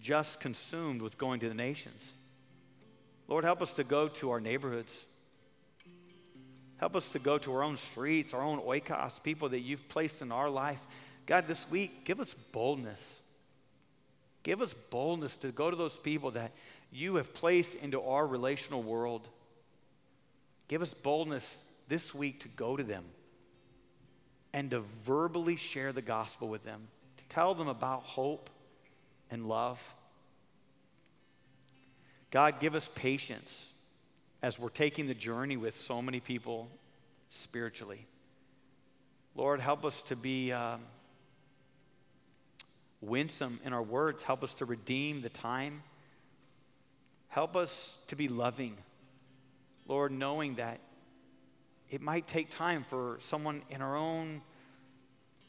just 0.01 0.41
consumed 0.41 1.03
with 1.03 1.19
going 1.19 1.41
to 1.41 1.49
the 1.49 1.55
nations. 1.55 2.13
Lord, 3.27 3.45
help 3.45 3.61
us 3.61 3.73
to 3.75 3.85
go 3.85 4.09
to 4.09 4.31
our 4.31 4.41
neighborhoods. 4.41 5.07
Help 6.81 6.97
us 6.97 7.11
to 7.11 7.19
go 7.19 7.37
to 7.37 7.53
our 7.53 7.63
own 7.63 7.77
streets, 7.77 8.33
our 8.33 8.41
own 8.41 8.59
oikos, 8.59 9.23
people 9.23 9.51
that 9.51 9.61
you've 9.61 9.87
placed 9.91 10.23
in 10.23 10.33
our 10.33 10.49
life. 10.49 10.81
God, 11.27 11.47
this 11.47 11.71
week, 11.71 12.07
give 12.07 12.21
us 12.21 12.35
boldness. 12.53 13.19
Give 14.45 14.63
us 14.63 14.75
boldness 14.89 15.37
to 15.37 15.53
go 15.53 15.71
to 15.71 15.77
those 15.77 15.99
people 15.99 16.31
that 16.31 16.53
you 16.91 17.17
have 17.17 17.35
placed 17.35 17.75
into 17.75 18.01
our 18.01 18.27
relational 18.27 18.83
world. 18.83 19.29
Give 20.69 20.81
us 20.81 20.95
boldness 20.95 21.59
this 21.89 22.15
week 22.15 22.41
to 22.41 22.49
go 22.49 22.79
to 22.79 22.83
them 22.83 23.05
and 24.55 24.71
to 24.71 24.81
verbally 25.05 25.57
share 25.57 25.93
the 25.93 26.01
gospel 26.01 26.49
with 26.49 26.65
them, 26.65 26.89
to 27.19 27.25
tell 27.27 27.55
them 27.55 27.69
about 27.69 28.05
hope 28.05 28.49
and 29.31 29.47
love. 29.47 29.79
God, 32.31 32.59
give 32.59 32.75
us 32.75 32.89
patience 32.95 33.70
as 34.43 34.59
we're 34.59 34.69
taking 34.69 35.07
the 35.07 35.15
journey 35.15 35.57
with 35.57 35.77
so 35.77 36.01
many 36.01 36.21
people 36.21 36.69
spiritually. 37.29 38.07
Lord, 39.35 39.61
help 39.61 39.85
us 39.85 40.03
to 40.03 40.17
be 40.17 40.53
um, 40.53 40.81
winsome 43.01 43.61
in 43.65 43.73
our 43.73 43.83
words. 43.83 44.23
Help 44.23 44.43
us 44.43 44.55
to 44.55 44.65
redeem 44.65 45.23
the 45.23 45.29
time. 45.29 45.83
Help 47.29 47.57
us 47.57 47.97
to 48.09 48.17
be 48.17 48.29
loving. 48.29 48.77
Lord, 49.87 50.13
knowing 50.13 50.57
that 50.57 50.81
it 51.91 52.01
might 52.01 52.27
take 52.27 52.51
time 52.51 52.85
for 52.85 53.19
someone 53.21 53.63
in 53.71 53.83
our 53.83 53.97
own 53.97 54.43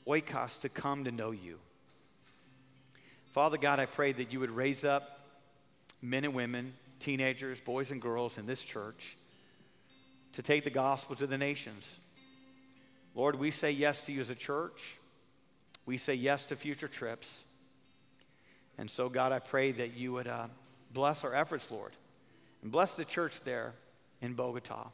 oikos 0.08 0.60
to 0.62 0.70
come 0.70 1.06
to 1.06 1.12
know 1.12 1.32
you. 1.32 1.60
Father 3.32 3.58
God, 3.58 3.80
I 3.80 3.86
pray 3.86 4.12
that 4.12 4.34
you 4.34 4.40
would 4.40 4.52
raise 4.52 4.84
up 4.84 5.20
men 6.02 6.26
and 6.26 6.34
women, 6.34 6.74
teenagers, 7.02 7.60
boys 7.60 7.92
and 7.92 8.02
girls 8.02 8.38
in 8.38 8.46
this 8.46 8.64
church 8.64 9.18
to 10.34 10.42
take 10.42 10.64
the 10.64 10.70
gospel 10.70 11.16
to 11.18 11.28
the 11.28 11.38
nations. 11.38 11.94
Lord, 13.16 13.36
we 13.36 13.52
say 13.52 13.72
yes 13.72 14.02
to 14.04 14.14
you 14.14 14.22
as 14.22 14.30
a 14.30 14.36
church. 14.36 14.96
We 15.86 15.98
say 15.98 16.14
yes 16.14 16.46
to 16.46 16.56
future 16.56 16.88
trips. 16.88 17.44
And 18.78 18.90
so, 18.90 19.10
God, 19.10 19.32
I 19.32 19.40
pray 19.40 19.74
that 19.74 19.98
you 19.98 20.14
would 20.14 20.28
uh, 20.28 20.48
bless 20.94 21.24
our 21.24 21.34
efforts, 21.34 21.70
Lord, 21.70 21.92
and 22.62 22.72
bless 22.72 22.94
the 22.94 23.04
church 23.04 23.42
there 23.44 23.74
in 24.22 24.34
Bogota. 24.34 24.88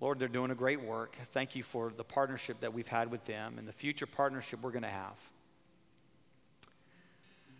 Lord, 0.00 0.18
they're 0.18 0.28
doing 0.28 0.50
a 0.50 0.56
great 0.56 0.80
work. 0.80 1.16
Thank 1.32 1.56
you 1.56 1.62
for 1.62 1.92
the 1.96 2.04
partnership 2.04 2.60
that 2.60 2.72
we've 2.72 2.88
had 2.88 3.10
with 3.10 3.24
them 3.24 3.58
and 3.58 3.66
the 3.66 3.72
future 3.72 4.06
partnership 4.06 4.60
we're 4.62 4.70
going 4.70 4.82
to 4.82 4.88
have. 4.88 5.18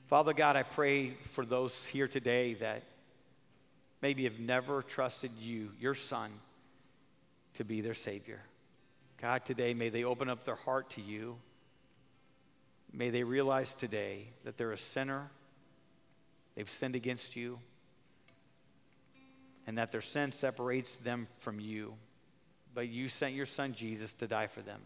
Father 0.09 0.33
God, 0.33 0.57
I 0.57 0.63
pray 0.63 1.11
for 1.35 1.45
those 1.45 1.85
here 1.85 2.09
today 2.09 2.55
that 2.55 2.83
maybe 4.01 4.25
have 4.25 4.41
never 4.41 4.81
trusted 4.81 5.33
you, 5.39 5.71
your 5.79 5.95
Son, 5.95 6.31
to 7.53 7.65
be 7.65 7.83
their 7.83 7.93
Savior. 7.93 8.41
God, 9.21 9.45
today 9.45 9.75
may 9.75 9.91
they 9.91 10.05
open 10.05 10.31
up 10.31 10.45
their 10.45 10.55
heart 10.55 10.89
to 10.93 11.03
you. 11.03 11.37
May 12.91 13.11
they 13.11 13.23
realize 13.23 13.75
today 13.75 14.29
that 14.45 14.57
they're 14.57 14.73
a 14.73 14.79
sinner, 14.79 15.29
they've 16.55 16.71
sinned 16.71 16.97
against 16.97 17.37
you, 17.37 17.59
and 19.67 19.77
that 19.77 19.93
their 19.93 20.01
sin 20.01 20.33
separates 20.33 20.97
them 20.97 21.29
from 21.41 21.61
you. 21.61 21.93
But 22.75 22.89
you 22.89 23.11
sent 23.11 23.35
your 23.35 23.45
Son 23.45 23.75
Jesus 23.75 24.15
to 24.15 24.27
die 24.27 24.47
for 24.47 24.63
them. 24.63 24.81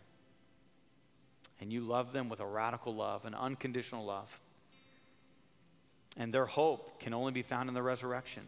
And 1.60 1.72
you 1.72 1.82
love 1.82 2.12
them 2.12 2.28
with 2.28 2.40
a 2.40 2.46
radical 2.46 2.92
love, 2.92 3.24
an 3.24 3.36
unconditional 3.36 4.04
love. 4.04 4.40
And 6.16 6.32
their 6.32 6.46
hope 6.46 7.00
can 7.00 7.14
only 7.14 7.32
be 7.32 7.42
found 7.42 7.68
in 7.68 7.74
the 7.74 7.82
resurrection. 7.82 8.42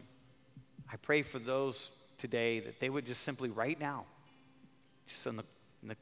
I 0.91 0.97
pray 0.97 1.23
for 1.23 1.39
those 1.39 1.89
today 2.17 2.59
that 2.59 2.79
they 2.79 2.89
would 2.89 3.05
just 3.05 3.23
simply, 3.23 3.49
right 3.49 3.79
now, 3.79 4.05
just 5.07 5.25
in 5.25 5.35
the, 5.35 5.43
in 5.81 5.89
the, 5.89 5.95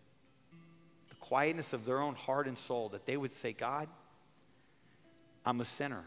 the 1.09 1.15
quietness 1.15 1.73
of 1.73 1.85
their 1.85 1.99
own 1.99 2.15
heart 2.15 2.47
and 2.47 2.57
soul, 2.57 2.89
that 2.89 3.05
they 3.05 3.15
would 3.15 3.33
say, 3.33 3.53
God, 3.53 3.87
I'm 5.45 5.61
a 5.61 5.65
sinner. 5.65 6.03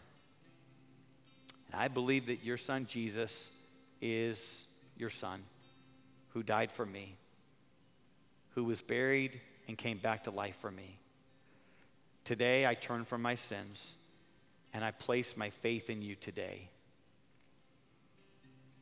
And 1.71 1.81
I 1.81 1.87
believe 1.87 2.27
that 2.27 2.43
your 2.43 2.57
son 2.57 2.85
Jesus 2.85 3.49
is 4.01 4.63
your 4.95 5.09
son 5.09 5.41
who 6.29 6.43
died 6.43 6.71
for 6.71 6.85
me, 6.85 7.15
who 8.51 8.63
was 8.63 8.81
buried 8.81 9.39
and 9.67 9.77
came 9.77 9.97
back 9.97 10.23
to 10.23 10.31
life 10.31 10.55
for 10.57 10.71
me. 10.71 10.99
Today 12.23 12.65
I 12.65 12.73
turn 12.73 13.05
from 13.05 13.21
my 13.21 13.35
sins 13.35 13.93
and 14.77 14.85
I 14.85 14.91
place 14.91 15.35
my 15.35 15.49
faith 15.49 15.89
in 15.89 16.03
you 16.03 16.13
today. 16.13 16.69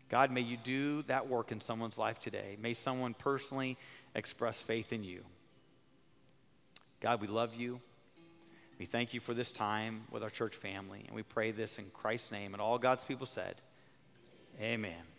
God, 0.09 0.29
may 0.29 0.41
you 0.41 0.57
do 0.57 1.03
that 1.03 1.29
work 1.29 1.53
in 1.53 1.61
someone's 1.61 1.97
life 1.97 2.19
today. 2.19 2.57
May 2.61 2.73
someone 2.73 3.13
personally 3.13 3.77
express 4.13 4.61
faith 4.61 4.91
in 4.91 5.05
you. 5.05 5.23
God, 6.99 7.21
we 7.21 7.27
love 7.27 7.55
you. 7.55 7.79
We 8.77 8.83
thank 8.85 9.13
you 9.13 9.21
for 9.21 9.33
this 9.33 9.53
time 9.53 10.01
with 10.11 10.21
our 10.21 10.29
church 10.29 10.57
family, 10.57 11.05
and 11.07 11.15
we 11.15 11.23
pray 11.23 11.51
this 11.51 11.79
in 11.79 11.85
Christ's 11.93 12.29
name. 12.29 12.53
And 12.53 12.61
all 12.61 12.77
God's 12.77 13.05
people 13.05 13.25
said, 13.25 13.55
Amen. 14.59 15.14